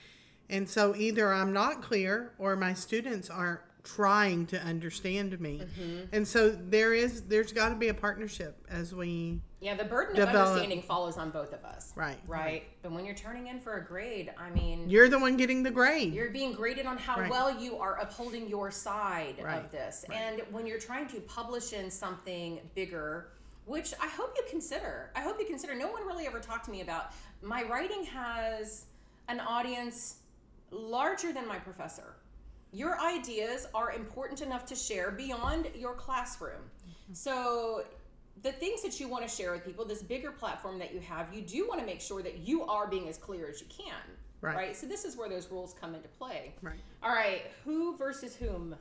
And 0.50 0.68
so 0.68 0.94
either 0.96 1.32
I'm 1.32 1.52
not 1.52 1.82
clear 1.82 2.32
or 2.38 2.56
my 2.56 2.74
students 2.74 3.30
aren't 3.30 3.60
trying 3.82 4.46
to 4.46 4.58
understand 4.62 5.38
me. 5.40 5.60
Mm-hmm. 5.60 6.00
And 6.12 6.26
so 6.26 6.50
there 6.50 6.94
is 6.94 7.22
there's 7.22 7.52
got 7.52 7.68
to 7.68 7.74
be 7.74 7.88
a 7.88 7.94
partnership 7.94 8.56
as 8.70 8.94
we 8.94 9.40
Yeah, 9.60 9.74
the 9.74 9.84
burden 9.84 10.16
Develop- 10.16 10.34
of 10.36 10.46
understanding 10.52 10.80
follows 10.82 11.18
on 11.18 11.28
both 11.30 11.52
of 11.52 11.62
us. 11.66 11.92
Right, 11.94 12.18
Right. 12.26 12.62
But 12.82 12.92
when 12.92 13.04
you're 13.04 13.14
turning 13.14 13.48
in 13.48 13.60
for 13.60 13.74
a 13.76 13.84
grade, 13.84 14.32
I 14.38 14.48
mean, 14.50 14.88
you're 14.88 15.10
the 15.10 15.18
one 15.18 15.36
getting 15.36 15.62
the 15.62 15.70
grade. 15.70 16.14
you're 16.14 16.30
being 16.30 16.52
graded 16.54 16.86
on 16.86 16.96
how 16.96 17.20
Right. 17.20 17.30
well 17.30 17.60
you 17.60 17.76
are 17.76 17.98
upholding 18.00 18.48
your 18.48 18.70
side 18.70 19.36
Right, 19.42 19.62
of 19.62 19.70
this. 19.70 20.06
right. 20.08 20.18
And 20.18 20.40
when 20.50 20.66
you're 20.66 20.80
trying 20.80 21.06
to 21.08 21.20
publish 21.20 21.74
in 21.74 21.90
something 21.90 22.60
bigger, 22.74 23.32
which 23.66 23.92
I 24.00 24.08
hope 24.08 24.32
you 24.36 24.44
consider, 24.48 25.10
I 25.14 25.20
hope 25.20 25.38
you 25.38 25.44
consider. 25.46 25.74
No 25.74 25.88
one 25.88 26.06
really 26.06 26.26
ever 26.26 26.40
talked 26.40 26.64
to 26.66 26.70
me 26.70 26.80
about 26.80 27.12
my 27.42 27.64
writing 27.64 28.04
has 28.04 28.86
an 29.28 29.40
audience 29.40 30.16
larger 30.74 31.32
than 31.32 31.46
my 31.46 31.58
professor. 31.58 32.16
Your 32.72 32.98
ideas 33.00 33.66
are 33.74 33.92
important 33.92 34.40
enough 34.40 34.66
to 34.66 34.74
share 34.74 35.12
beyond 35.12 35.68
your 35.76 35.94
classroom. 35.94 36.52
Mm-hmm. 36.52 37.14
So, 37.14 37.84
the 38.42 38.50
things 38.50 38.82
that 38.82 38.98
you 38.98 39.08
want 39.08 39.26
to 39.26 39.34
share 39.34 39.52
with 39.52 39.64
people, 39.64 39.84
this 39.84 40.02
bigger 40.02 40.32
platform 40.32 40.78
that 40.80 40.92
you 40.92 40.98
have, 41.00 41.32
you 41.32 41.40
do 41.40 41.68
want 41.68 41.78
to 41.80 41.86
make 41.86 42.00
sure 42.00 42.20
that 42.20 42.38
you 42.38 42.64
are 42.64 42.88
being 42.88 43.08
as 43.08 43.16
clear 43.16 43.48
as 43.48 43.60
you 43.60 43.66
can. 43.68 43.94
Right. 44.40 44.76
So, 44.76 44.86
this 44.86 45.04
is 45.04 45.16
where 45.16 45.28
those 45.28 45.50
rules 45.50 45.74
come 45.80 45.94
into 45.94 46.08
play. 46.08 46.54
Right. 46.62 46.80
All 47.02 47.14
right. 47.14 47.42
Who 47.64 47.96
versus 47.96 48.34
whom? 48.34 48.74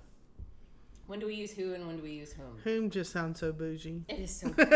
When 1.07 1.19
do 1.19 1.25
we 1.27 1.35
use 1.35 1.51
who 1.51 1.73
and 1.73 1.85
when 1.85 1.97
do 1.97 2.03
we 2.03 2.11
use 2.11 2.31
whom? 2.31 2.57
Whom 2.63 2.89
just 2.89 3.11
sounds 3.11 3.39
so 3.39 3.51
bougie. 3.51 4.03
It 4.07 4.19
is 4.19 4.33
so 4.35 4.49
bougie. 4.57 4.71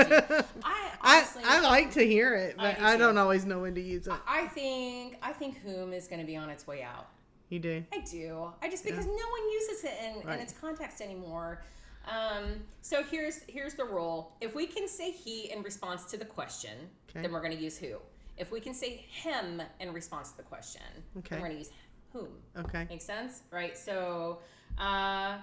I 0.63 0.91
I, 1.01 1.17
honestly, 1.19 1.43
I 1.45 1.61
like 1.61 1.91
to 1.93 2.05
hear 2.05 2.35
it, 2.35 2.55
I 2.59 2.71
but 2.73 2.79
do 2.79 2.85
I, 2.85 2.97
don't 2.97 3.17
always 3.17 3.45
know 3.45 3.59
when 3.59 3.75
to 3.75 3.81
use 3.81 4.07
it. 4.07 4.13
I 4.27 4.47
think 4.47 5.17
I 5.21 5.31
think 5.31 5.57
whom 5.59 5.93
is 5.93 6.07
going 6.07 6.19
to 6.19 6.27
be 6.27 6.35
on 6.35 6.49
its 6.49 6.67
way 6.67 6.83
out. 6.83 7.07
You 7.49 7.59
do. 7.59 7.83
I 7.93 7.99
do. 7.99 8.51
I 8.61 8.69
just 8.69 8.83
because 8.83 9.05
no 9.05 9.11
one 9.11 9.51
uses 9.53 9.83
it 9.85 9.93
in, 10.03 10.27
Right. 10.27 10.35
in 10.35 10.41
its 10.41 10.51
context 10.53 10.99
anymore. 11.01 11.63
Um, 12.09 12.55
so 12.81 13.03
here's 13.03 13.41
here's 13.47 13.75
the 13.75 13.85
rule. 13.85 14.35
If 14.41 14.53
we 14.53 14.65
can 14.67 14.87
say 14.87 15.11
he 15.11 15.49
in 15.51 15.63
response 15.63 16.05
to 16.11 16.17
the 16.17 16.25
question, 16.25 16.71
Okay. 17.09 17.21
then 17.21 17.31
we're 17.31 17.41
going 17.41 17.55
to 17.55 17.61
use 17.63 17.77
who. 17.77 17.95
If 18.37 18.51
we 18.51 18.59
can 18.59 18.73
say 18.73 19.05
him 19.09 19.61
in 19.79 19.93
response 19.93 20.31
to 20.31 20.37
the 20.37 20.43
question, 20.43 20.81
Okay. 21.19 21.35
then 21.35 21.41
we're 21.41 21.47
going 21.47 21.53
to 21.53 21.57
use 21.59 21.71
whom. 22.11 22.27
Okay. 22.57 22.85
Makes 22.89 23.05
sense, 23.05 23.43
right? 23.51 23.77
So, 23.77 24.39
uh, 24.77 25.37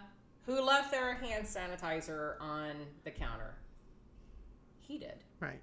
who 0.47 0.61
left 0.61 0.91
their 0.91 1.15
hand 1.15 1.47
sanitizer 1.47 2.35
on 2.41 2.73
the 3.05 3.11
counter? 3.11 3.55
He 4.81 4.99
did. 4.99 5.25
Right. 5.41 5.61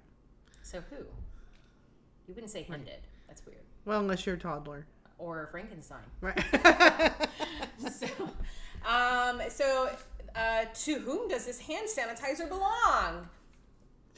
So 0.62 0.82
who? 0.90 0.96
You 2.26 2.34
wouldn't 2.34 2.50
say 2.50 2.62
him 2.62 2.82
did. 2.84 3.00
That's 3.28 3.44
weird. 3.46 3.60
Well, 3.84 4.00
unless 4.00 4.26
you're 4.26 4.36
a 4.36 4.38
toddler. 4.38 4.86
Or 5.18 5.48
Frankenstein. 5.50 5.98
Right. 6.20 6.38
so, 7.92 8.06
um, 8.86 9.40
so 9.48 9.90
uh, 10.34 10.64
to 10.84 10.98
whom 10.98 11.28
does 11.28 11.46
this 11.46 11.60
hand 11.60 11.88
sanitizer 11.88 12.48
belong? 12.48 13.28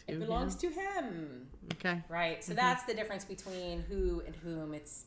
To 0.07 0.12
It 0.12 0.20
belongs 0.20 0.55
to 0.57 0.68
him, 0.68 1.46
okay. 1.74 2.03
right? 2.09 2.40
Mm-hmm. 2.40 2.50
So 2.50 2.55
that's 2.55 2.85
the 2.85 2.94
difference 2.94 3.24
between 3.24 3.85
who 3.88 4.22
and 4.27 4.35
whom. 4.37 4.74
It's 4.74 5.05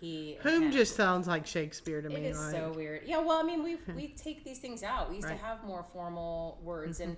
he. 0.00 0.36
Whom 0.42 0.70
just 0.72 0.94
sounds 0.96 1.26
like 1.26 1.46
Shakespeare 1.46 2.00
to 2.02 2.08
It 2.08 2.14
me. 2.20 2.26
is 2.26 2.38
like, 2.38 2.52
so 2.52 2.72
weird. 2.74 3.02
Yeah, 3.06 3.18
well, 3.18 3.38
I 3.38 3.42
mean, 3.42 3.62
we 3.62 3.76
we 3.94 4.08
take 4.08 4.44
these 4.44 4.58
things 4.58 4.82
out. 4.82 5.08
We 5.10 5.16
used 5.16 5.26
Right. 5.28 5.34
Mm-hmm. 5.36 5.42
to 5.44 5.48
have 5.48 5.64
more 5.64 5.82
formal 5.92 6.58
words, 6.62 7.00
and 7.00 7.16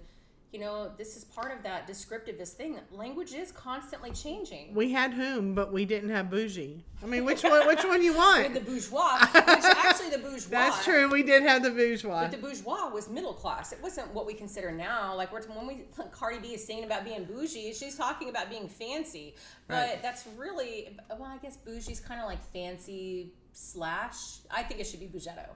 you 0.52 0.58
know, 0.58 0.90
this 0.98 1.16
is 1.16 1.24
part 1.24 1.56
of 1.56 1.62
that 1.62 1.86
descriptive. 1.86 2.36
This 2.36 2.52
thing, 2.52 2.78
language 2.90 3.32
is 3.32 3.52
constantly 3.52 4.10
changing. 4.10 4.74
we 4.74 4.90
had 4.90 5.12
whom, 5.12 5.54
but 5.54 5.72
we 5.72 5.84
didn't 5.84 6.10
have 6.10 6.28
bougie. 6.28 6.84
I 7.02 7.06
mean, 7.06 7.24
which 7.24 7.42
one? 7.44 7.66
Which 7.68 7.84
one 7.84 8.02
you 8.02 8.14
want? 8.14 8.52
the 8.54 8.60
bourgeois, 8.60 9.18
which 9.32 9.64
actually 9.64 10.10
the 10.10 10.18
bourgeois. 10.18 10.48
That's 10.50 10.84
true. 10.84 11.08
We 11.08 11.22
did 11.22 11.42
have 11.44 11.62
the 11.62 11.70
bourgeois. 11.70 12.22
But 12.22 12.32
the 12.32 12.36
bourgeois 12.38 12.88
was 12.90 13.08
middle 13.08 13.32
class. 13.32 13.72
It 13.72 13.80
wasn't 13.82 14.12
what 14.12 14.26
we 14.26 14.34
consider 14.34 14.72
now. 14.72 15.14
Like 15.16 15.32
we're, 15.32 15.42
when 15.42 15.66
we 15.66 15.84
Cardi 16.12 16.38
B 16.40 16.48
is 16.54 16.64
singing 16.66 16.84
about 16.84 17.04
being 17.04 17.24
bougie, 17.24 17.72
she's 17.72 17.96
talking 17.96 18.28
about 18.28 18.50
being 18.50 18.68
fancy. 18.68 19.34
But 19.68 19.74
Right. 19.74 20.02
that's 20.02 20.26
really 20.36 20.96
well, 21.10 21.24
I 21.30 21.38
guess 21.38 21.56
bougie's 21.56 22.00
kind 22.00 22.20
of 22.20 22.26
like 22.26 22.42
fancy 22.52 23.32
slash. 23.52 24.38
I 24.50 24.62
think 24.64 24.80
it 24.80 24.84
should 24.86 25.00
be 25.00 25.06
bougetto. 25.06 25.46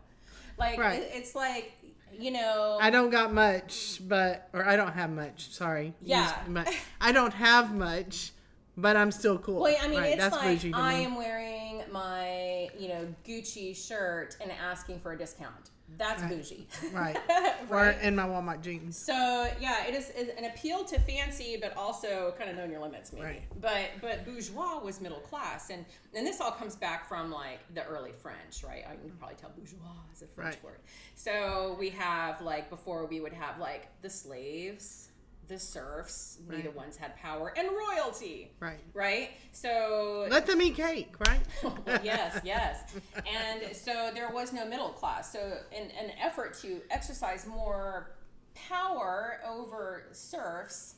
Like 0.58 0.78
Right. 0.78 1.02
it- 1.02 1.10
it's 1.14 1.34
like 1.34 1.72
you 2.16 2.30
know. 2.30 2.78
I 2.80 2.90
don't 2.90 3.10
got 3.10 3.32
much, 3.32 4.00
but 4.06 4.48
or 4.52 4.64
I 4.64 4.76
don't 4.76 4.92
have 4.92 5.10
much. 5.10 5.50
Sorry. 5.50 5.94
Yeah. 6.00 6.32
My- 6.46 6.72
I 7.00 7.10
don't 7.10 7.34
have 7.34 7.74
much, 7.74 8.30
but 8.76 8.96
I'm 8.96 9.10
still 9.10 9.36
cool. 9.38 9.60
Well, 9.60 9.76
I 9.82 9.88
mean, 9.88 9.98
Right, 9.98 10.12
it's 10.12 10.22
that's 10.22 10.36
like 10.36 10.74
I 10.74 10.92
am 10.94 11.16
wearing 11.16 11.82
my, 11.90 12.70
you 12.78 12.88
know, 12.88 13.12
Gucci 13.26 13.76
shirt 13.76 14.36
and 14.40 14.52
asking 14.52 15.00
for 15.00 15.12
a 15.12 15.18
discount. 15.18 15.70
That's 15.96 16.22
Right. 16.22 16.30
bougie. 16.30 16.66
Right. 16.92 17.16
Or 17.70 17.76
right. 17.76 18.00
in 18.02 18.14
my 18.16 18.24
Walmart 18.24 18.60
jeans. 18.62 18.96
So 18.98 19.48
yeah, 19.60 19.86
it 19.86 19.94
is 19.94 20.10
is 20.10 20.28
an 20.36 20.44
appeal 20.44 20.84
to 20.84 20.98
fancy, 21.00 21.56
but 21.60 21.76
also 21.76 22.34
kind 22.36 22.50
of 22.50 22.56
knowing 22.56 22.70
your 22.70 22.80
limits, 22.80 23.12
maybe. 23.12 23.24
Right. 23.24 23.42
But 23.60 23.86
but 24.00 24.24
bourgeois 24.24 24.80
was 24.82 25.00
middle 25.00 25.20
class, 25.20 25.70
and 25.70 25.84
and 26.14 26.26
this 26.26 26.40
all 26.40 26.50
comes 26.50 26.74
back 26.76 27.08
from 27.08 27.30
like 27.30 27.60
the 27.74 27.84
early 27.84 28.12
French, 28.12 28.64
right? 28.66 28.84
I 28.86 28.96
can 28.96 29.10
probably 29.18 29.36
tell 29.36 29.50
bourgeois 29.56 29.78
is 30.14 30.22
a 30.22 30.26
French 30.26 30.54
Right. 30.56 30.64
word. 30.64 30.80
So 31.14 31.76
we 31.78 31.90
have 31.90 32.40
like 32.40 32.68
before 32.70 33.06
we 33.06 33.20
would 33.20 33.32
have 33.32 33.58
like 33.58 33.86
the 34.02 34.10
slaves, 34.10 35.08
the 35.48 35.58
serfs. 35.58 36.38
Neither 36.48 36.68
Right. 36.68 36.76
ones 36.76 36.96
had 36.96 37.16
power, 37.16 37.52
and 37.56 37.68
royalty. 37.70 38.52
Right. 38.60 38.80
Right. 38.92 39.30
So 39.52 40.26
Let 40.30 40.46
them 40.46 40.60
eat 40.62 40.76
cake, 40.76 41.14
right? 41.26 41.40
Oh, 41.64 41.76
yes, 42.02 42.40
yes. 42.44 42.94
And 43.14 43.74
so 43.74 44.10
there 44.14 44.30
was 44.30 44.52
no 44.52 44.66
middle 44.66 44.90
class. 44.90 45.32
So, 45.32 45.58
in 45.72 45.84
an 45.90 46.10
effort 46.20 46.54
to 46.60 46.80
exercise 46.90 47.46
more 47.46 48.16
power 48.54 49.40
over 49.46 50.04
serfs 50.12 50.96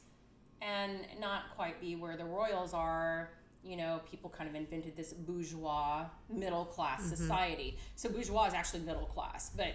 and 0.60 1.00
not 1.20 1.54
quite 1.54 1.80
be 1.80 1.96
where 1.96 2.16
the 2.16 2.24
royals 2.24 2.74
are, 2.74 3.30
you 3.62 3.76
know, 3.76 4.00
people 4.10 4.30
kind 4.30 4.48
of 4.48 4.54
invented 4.56 4.96
this 4.96 5.12
bourgeois 5.12 6.06
middle 6.28 6.64
class 6.64 7.02
mm-hmm. 7.02 7.14
society. 7.14 7.78
So, 7.94 8.08
bourgeois 8.08 8.46
is 8.46 8.54
actually 8.54 8.80
middle 8.80 9.06
class, 9.06 9.50
but 9.56 9.74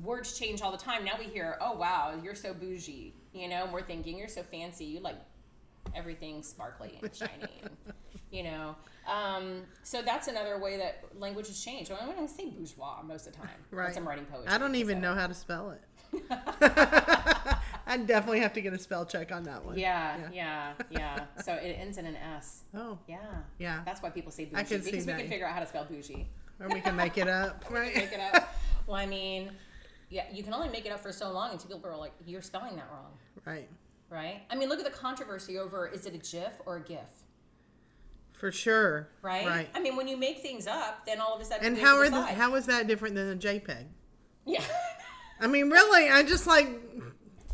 words 0.00 0.38
change 0.38 0.62
all 0.62 0.72
the 0.72 0.78
time. 0.78 1.04
Now 1.04 1.12
we 1.18 1.26
hear, 1.26 1.58
oh, 1.60 1.74
wow, 1.76 2.18
you're 2.22 2.34
so 2.34 2.54
bougie, 2.54 3.14
you 3.32 3.48
know, 3.48 3.64
and 3.64 3.72
we're 3.72 3.82
thinking, 3.82 4.16
you're 4.18 4.28
so 4.28 4.42
fancy, 4.42 4.84
you 4.84 5.00
like 5.00 5.16
everything 5.96 6.42
sparkly 6.42 6.98
and 7.02 7.14
shiny 7.22 7.30
and 7.62 7.70
you 8.30 8.44
know 8.44 8.76
um, 9.12 9.62
so 9.82 10.00
that's 10.00 10.28
another 10.28 10.58
way 10.60 10.76
that 10.78 11.02
language 11.18 11.48
has 11.48 11.62
changed 11.62 11.90
well, 11.90 11.98
i'm 12.00 12.26
to 12.26 12.32
say 12.32 12.48
bourgeois 12.50 13.02
most 13.02 13.26
of 13.26 13.32
the 13.32 13.38
time 13.40 13.48
Right. 13.72 13.94
i'm 13.96 14.06
writing 14.06 14.24
poetry 14.26 14.46
I 14.48 14.58
don't 14.58 14.76
even 14.76 14.98
so- 14.98 15.00
know 15.02 15.14
how 15.16 15.26
to 15.26 15.34
spell 15.34 15.72
it. 15.72 15.82
I 17.84 17.96
definitely 18.06 18.40
have 18.40 18.52
to 18.54 18.60
get 18.60 18.72
a 18.72 18.78
spell 18.78 19.04
check 19.04 19.32
on 19.32 19.42
that 19.44 19.64
one. 19.64 19.76
yeah 19.78 20.16
yeah 20.32 20.72
yeah 20.90 21.24
so 21.42 21.54
it 21.54 21.76
ends 21.78 21.98
in 21.98 22.06
an 22.06 22.16
s 22.16 22.62
Oh, 22.74 22.96
yeah 23.08 23.18
yeah. 23.58 23.80
that's 23.84 24.00
why 24.02 24.10
people 24.10 24.30
say 24.30 24.44
bougie 24.44 24.56
I 24.60 24.62
can 24.62 24.82
see 24.82 24.92
because 24.92 25.06
we 25.06 25.12
that. 25.12 25.18
can 25.20 25.28
figure 25.28 25.46
out 25.46 25.54
how 25.54 25.60
to 25.60 25.66
spell 25.66 25.84
bougie 25.84 26.28
Or 26.60 26.68
we 26.68 26.80
can 26.80 26.94
make 26.96 27.18
it 27.18 27.28
up, 27.28 27.64
right? 27.70 27.94
make 27.94 28.12
it 28.12 28.20
up 28.34 28.54
well 28.86 28.96
i 28.96 29.06
mean 29.06 29.50
yeah 30.12 30.24
you 30.32 30.42
can 30.42 30.52
only 30.54 30.68
make 30.68 30.84
it 30.86 30.92
up 30.92 31.00
for 31.00 31.10
so 31.12 31.32
long 31.32 31.50
until 31.52 31.68
people 31.78 31.90
are 31.90 31.96
like 31.96 32.12
you're 32.26 32.42
spelling 32.42 32.76
that 32.76 32.86
wrong 32.92 33.12
Right. 33.44 33.68
right 34.10 34.42
i 34.50 34.54
mean 34.54 34.68
look 34.68 34.78
at 34.78 34.84
the 34.84 34.90
controversy 34.90 35.58
over 35.58 35.88
is 35.88 36.06
it 36.06 36.14
a 36.14 36.18
gif 36.18 36.52
or 36.66 36.76
a 36.76 36.80
gif 36.80 37.08
For 38.32 38.52
sure. 38.52 39.08
right? 39.22 39.46
Right. 39.46 39.68
I 39.74 39.78
mean, 39.80 39.94
when 39.94 40.08
you 40.08 40.16
make 40.16 40.38
things 40.40 40.66
up, 40.66 41.06
then 41.06 41.20
all 41.20 41.32
of 41.32 41.40
a 41.40 41.44
sudden, 41.44 41.64
And 41.64 41.78
how 41.78 41.96
are 41.98 42.10
the, 42.10 42.22
how 42.22 42.56
is 42.56 42.66
that 42.66 42.88
different 42.88 43.14
than 43.14 43.28
a 43.30 43.36
JPEG? 43.36 43.84
Yeah. 44.44 44.64
I 45.40 45.46
mean, 45.46 45.70
really, 45.70 46.10
I 46.10 46.24
just 46.24 46.46
like 46.48 46.68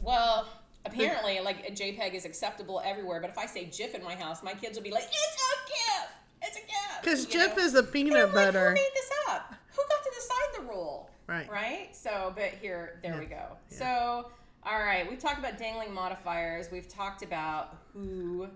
well, 0.01 0.49
apparently, 0.87 1.40
like 1.40 1.68
a 1.68 1.73
JPEG 1.73 2.14
is 2.14 2.25
acceptable 2.25 2.81
everywhere, 2.83 3.21
but 3.21 3.29
if 3.29 3.37
I 3.37 3.44
say 3.44 3.66
GIF 3.66 3.94
in 3.94 4.03
my 4.03 4.14
house, 4.14 4.42
my 4.42 4.55
kids 4.55 4.79
will 4.79 4.85
be 4.85 4.90
like, 4.90 5.05
"It's 5.05 5.37
a 5.51 5.59
GIF! 5.68 6.09
It's 6.49 6.57
a 6.57 6.61
GIF!" 6.61 7.03
because 7.03 7.27
Jif 7.27 7.57
know? 7.59 7.62
is 7.64 7.75
a 7.75 7.83
peanut 7.83 8.14
I'm 8.16 8.25
like, 8.27 8.35
butter. 8.35 8.68
Who 8.71 8.75
made 8.75 8.90
this 8.94 9.11
up? 9.29 9.55
Who 9.77 9.83
got 9.92 10.03
to 10.05 10.11
decide 10.14 10.49
the 10.57 10.62
rule? 10.73 11.11
Right. 11.29 11.49
Right? 11.51 11.88
So, 11.95 12.33
but 12.35 12.47
here, 12.61 12.99
there 13.03 13.12
Yeah. 13.14 13.21
we 13.21 13.27
go. 13.27 13.37
Yeah. 13.71 13.79
So, 13.79 14.31
all 14.64 14.79
right, 14.81 15.09
we've 15.09 15.21
talked 15.21 15.38
about 15.38 15.57
dangling 15.59 15.93
modifiers. 15.95 16.69
We've 16.73 16.88
talked 16.88 17.23
about 17.23 17.77
who 17.93 18.49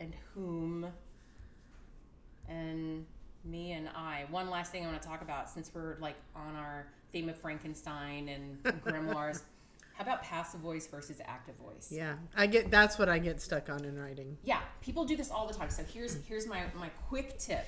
and 0.00 0.12
whom 0.34 0.86
and 2.48 3.06
me 3.44 3.72
and 3.72 3.88
I. 3.94 4.24
One 4.30 4.50
last 4.50 4.72
thing 4.72 4.84
I 4.84 4.88
want 4.88 5.00
to 5.00 5.06
talk 5.08 5.22
about 5.22 5.48
since 5.50 5.70
we're 5.74 5.96
like 6.00 6.16
on 6.34 6.56
our 6.56 6.86
theme 7.12 7.28
of 7.28 7.36
Frankenstein 7.36 8.28
and 8.28 8.62
grimoires. 8.82 9.42
How 9.94 10.02
about 10.02 10.22
passive 10.22 10.60
voice 10.60 10.86
versus 10.86 11.20
active 11.24 11.54
voice? 11.56 11.90
Yeah, 11.90 12.14
I 12.36 12.46
get 12.46 12.70
that's 12.70 12.98
what 12.98 13.08
I 13.08 13.18
get 13.18 13.40
stuck 13.40 13.70
on 13.70 13.84
in 13.84 13.98
writing. 13.98 14.36
Yeah, 14.44 14.60
people 14.82 15.04
do 15.04 15.16
this 15.16 15.30
all 15.30 15.46
the 15.46 15.54
time. 15.54 15.70
So 15.70 15.82
here's 15.84 16.16
here's 16.26 16.46
my 16.46 16.64
my 16.78 16.88
quick 17.08 17.38
tip. 17.38 17.66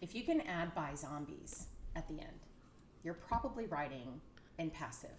If 0.00 0.14
you 0.14 0.22
can 0.22 0.40
add 0.42 0.74
by 0.74 0.94
zombies 0.94 1.66
at 1.96 2.06
the 2.08 2.14
end, 2.20 2.40
you're 3.02 3.14
probably 3.14 3.66
writing 3.66 4.20
in 4.58 4.70
passive. 4.70 5.10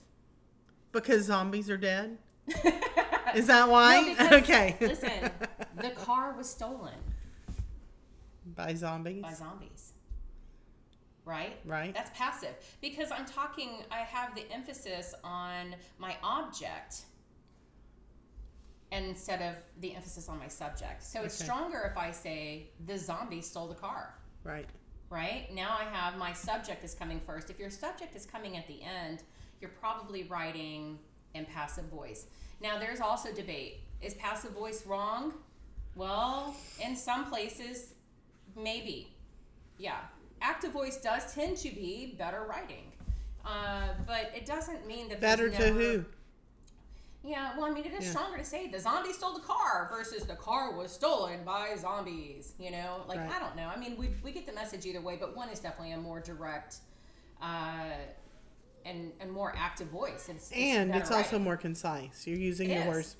Because 0.91 1.26
zombies 1.26 1.70
are 1.70 1.78
dead? 1.78 2.17
Is 3.36 3.48
that 3.48 3.70
why? 3.70 4.02
No, 4.02 4.13
because, 4.13 4.44
okay. 4.44 4.78
listen, 4.82 5.32
the 5.78 5.91
car 5.91 6.34
was 6.36 6.50
stolen 6.50 6.94
By 8.56 8.74
zombies? 8.74 9.22
by 9.22 9.34
zombies. 9.34 9.94
Right? 11.24 11.60
Right. 11.65 11.94
That's 11.94 12.10
passive. 12.17 12.56
Because 12.82 13.12
I'm 13.12 13.26
talking, 13.26 13.84
I 13.91 14.00
have 14.00 14.36
the 14.36 14.52
emphasis 14.52 15.13
on 15.24 15.76
my 15.98 16.17
object 16.24 17.04
instead 18.91 19.41
of 19.41 19.63
the 19.80 19.96
emphasis 19.96 20.28
on 20.28 20.38
my 20.39 20.48
subject. 20.48 21.04
So 21.04 21.22
it's 21.22 21.38
stronger 21.38 21.89
if 21.89 21.98
I 21.98 22.12
say, 22.12 22.72
the 22.86 22.98
zombie 22.98 23.41
stole 23.41 23.67
the 23.67 23.76
car. 23.76 24.15
Right. 24.44 24.67
Right? 25.12 25.54
Now 25.54 25.78
I 25.80 25.84
have 25.95 26.17
my 26.17 26.34
subject 26.34 26.84
is 26.84 26.95
coming 26.95 27.19
first. 27.19 27.50
If 27.52 27.60
your 27.60 27.69
subject 27.69 28.15
is 28.15 28.26
coming 28.26 28.58
at 28.58 28.65
the 28.67 28.80
end, 28.82 29.21
you're 29.60 29.69
probably 29.80 30.24
writing 30.24 30.97
in 31.36 31.45
passive 31.45 31.86
voice. 31.86 32.26
Now 32.62 32.80
there's 32.80 33.02
also 33.02 33.32
debate. 33.32 33.82
Is 34.02 34.15
passive 34.15 34.52
voice 34.52 34.86
wrong? 34.88 35.34
Well, 35.95 36.56
in 36.84 36.95
some 36.95 37.26
places, 37.30 37.93
maybe. 38.56 39.13
Yeah. 39.78 39.97
Active 40.41 40.71
voice 40.71 40.97
does 40.97 41.34
tend 41.36 41.58
to 41.58 41.69
be 41.69 42.15
better 42.17 42.45
writing. 42.50 42.91
Uh, 43.45 43.89
but 44.08 44.32
it 44.36 44.45
doesn't 44.45 44.88
mean 44.88 45.10
that 45.10 45.19
Better 45.19 45.50
to 45.50 45.60
never- 45.60 45.80
who? 45.80 46.06
Yeah, 47.24 47.56
well, 47.56 47.66
I 47.66 47.72
mean, 47.72 47.86
it 47.86 47.94
is 47.94 48.06
Yeah. 48.06 48.12
stronger 48.12 48.38
to 48.38 48.44
say 48.44 48.68
the 48.68 48.80
zombie 48.80 49.14
stole 49.14 49.34
the 49.34 49.42
car 49.42 49.88
versus 49.92 50.24
the 50.26 50.36
car 50.36 50.76
was 50.76 50.92
stolen 50.92 51.44
by 51.44 51.76
zombies. 51.78 52.54
You 52.60 52.72
know, 52.72 53.04
like 53.08 53.20
Right. 53.20 53.32
I 53.32 53.40
don't 53.40 53.56
know. 53.56 53.68
I 53.68 53.78
mean, 53.78 53.96
we 53.98 54.16
we 54.24 54.32
get 54.32 54.46
the 54.46 54.54
message 54.54 54.86
either 54.86 55.02
way, 55.02 55.18
but 55.18 55.36
one 55.36 55.50
is 55.50 55.60
definitely 55.60 55.94
a 55.94 55.98
more 55.98 56.20
direct, 56.20 56.78
uh, 57.42 57.92
and 58.86 59.12
and 59.20 59.32
more 59.32 59.54
active 59.56 59.88
voice. 59.90 60.28
It's, 60.30 60.50
it's 60.52 60.58
And 60.60 60.96
it's 60.96 61.12
also 61.12 61.32
writing. 61.34 61.44
more 61.44 61.58
concise. 61.58 62.26
You're 62.26 62.40
using 62.40 62.70
It 62.72 62.74
your 62.76 62.84
is. 62.84 62.88
words 62.88 63.16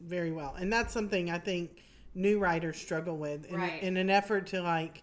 very 0.00 0.30
well. 0.32 0.54
And 0.54 0.72
that's 0.72 0.92
something 0.92 1.30
I 1.30 1.38
think 1.38 1.82
new 2.14 2.38
writers 2.38 2.76
struggle 2.78 3.16
with 3.16 3.46
in, 3.46 3.56
Right. 3.56 3.82
in 3.82 3.96
an 3.96 4.10
effort 4.10 4.46
to 4.48 4.60
like 4.60 5.02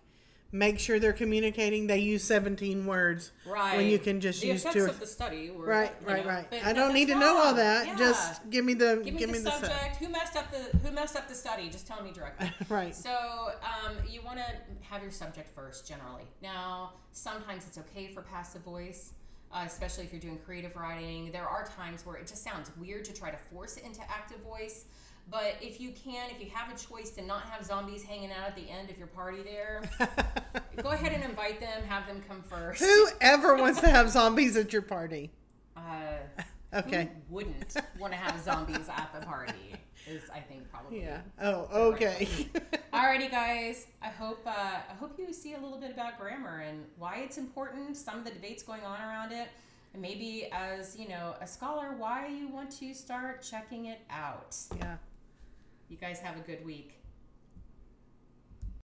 make 0.56 0.80
sure 0.80 1.00
they're 1.00 1.14
communicating. 1.14 1.88
They 1.88 2.00
use 2.00 2.24
17 2.24 2.86
words 2.86 3.32
right 3.46 3.78
when 3.78 3.88
you 3.88 4.00
can 4.00 4.22
just 4.22 4.42
the 4.42 4.48
use 4.48 4.62
effects 4.62 4.76
two. 4.76 4.86
of 4.86 5.00
the 5.00 5.06
study. 5.06 5.52
Were, 5.52 5.66
Right, 5.66 5.92
right, 6.06 6.24
know, 6.26 6.30
right. 6.32 6.48
I 6.66 6.74
don't 6.74 6.94
need 6.94 7.10
to 7.10 7.16
know 7.20 7.38
all 7.38 7.54
that. 7.56 7.86
Yeah. 7.88 7.96
Just 7.98 8.50
give 8.50 8.64
me 8.64 8.74
the 8.74 9.02
give 9.04 9.14
me 9.14 9.20
give 9.20 9.30
the 9.32 9.34
me 9.34 9.40
the 9.40 9.52
subject. 9.52 9.74
sub- 9.74 10.04
Who 10.04 10.10
messed 10.10 10.36
up 10.38 10.52
the 10.52 10.78
Who 10.80 10.92
messed 10.92 11.16
up 11.16 11.28
the 11.28 11.36
study? 11.36 11.70
Just 11.70 11.86
tell 11.88 12.02
me 12.02 12.12
directly. 12.12 12.52
right. 12.70 12.96
So 12.96 13.12
um, 13.62 13.96
you 14.10 14.22
want 14.22 14.38
to 14.38 14.46
have 14.90 15.02
your 15.02 15.12
subject 15.12 15.50
first, 15.54 15.88
generally. 15.88 16.24
Now, 16.42 16.94
sometimes 17.12 17.68
it's 17.68 17.78
okay 17.80 18.08
for 18.08 18.22
passive 18.22 18.62
voice, 18.62 19.12
uh, 19.52 19.64
especially 19.66 20.06
if 20.06 20.12
you're 20.14 20.22
doing 20.22 20.40
creative 20.46 20.76
writing. 20.76 21.32
There 21.32 21.48
are 21.48 21.66
times 21.66 22.06
where 22.06 22.16
it 22.16 22.28
just 22.28 22.44
sounds 22.44 22.72
weird 22.78 23.04
to 23.06 23.14
try 23.14 23.30
to 23.30 23.38
force 23.38 23.78
it 23.78 23.84
into 23.84 24.02
active 24.10 24.40
voice. 24.40 24.86
But 25.30 25.56
if 25.62 25.82
you 25.82 25.92
can, 25.92 26.30
if 26.30 26.40
you 26.40 26.50
have 26.54 26.74
a 26.74 26.78
choice 26.78 27.10
to 27.12 27.22
not 27.26 27.50
have 27.50 27.66
zombies 27.66 28.04
hanging 28.04 28.32
out 28.32 28.48
at 28.48 28.56
the 28.56 28.70
end 28.70 28.90
of 28.90 28.98
your 28.98 29.08
party 29.08 29.40
there, 29.44 29.82
go 30.84 30.90
ahead 30.90 31.12
and 31.14 31.24
invite 31.24 31.60
them, 31.60 31.84
have 31.88 32.06
them 32.08 32.22
come 32.28 32.42
first. 32.44 32.84
Whoever 32.84 33.56
wants 33.56 33.82
to 33.82 33.90
have 33.90 34.10
zombies 34.10 34.56
at 34.56 34.72
your 34.72 34.84
party? 34.84 35.32
Uh, 35.76 35.82
Okay. 36.74 37.10
Who 37.30 37.36
wouldn't 37.36 37.78
want 38.00 38.12
to 38.12 38.20
have 38.20 38.38
zombies 38.44 38.90
at 38.90 39.10
the 39.18 39.26
party? 39.26 39.54
Is 40.08 40.24
I 40.34 40.40
think 40.42 40.70
probably 40.70 41.02
Yeah. 41.02 41.22
Oh, 41.42 41.68
okay. 41.94 42.28
Alrighty, 42.94 43.32
guys. 43.32 43.88
I 44.02 44.10
hope 44.10 44.42
uh, 44.46 44.50
I 44.90 44.94
hope 45.00 45.18
you 45.18 45.32
see 45.32 45.54
a 45.54 45.60
little 45.60 45.80
bit 45.80 45.92
about 45.92 46.20
grammar 46.20 46.60
and 46.68 46.84
why 46.98 47.20
it's 47.24 47.38
important. 47.38 47.96
Some 47.96 48.20
of 48.20 48.26
the 48.26 48.32
debates 48.32 48.62
going 48.62 48.82
on 48.84 49.00
around 49.02 49.32
it, 49.32 49.48
and 49.94 50.02
maybe 50.02 50.50
as 50.52 50.98
you 50.98 51.08
know, 51.08 51.36
a 51.40 51.48
scholar, 51.48 51.96
why 51.98 52.28
you 52.28 52.50
want 52.50 52.72
to 52.80 52.94
start 52.94 53.42
checking 53.42 53.86
it 53.86 54.02
out. 54.10 54.58
yeah. 54.78 54.98
You 55.88 55.98
guys 55.98 56.20
have 56.20 56.38
a 56.38 56.42
good 56.42 56.66
week. 56.66 57.05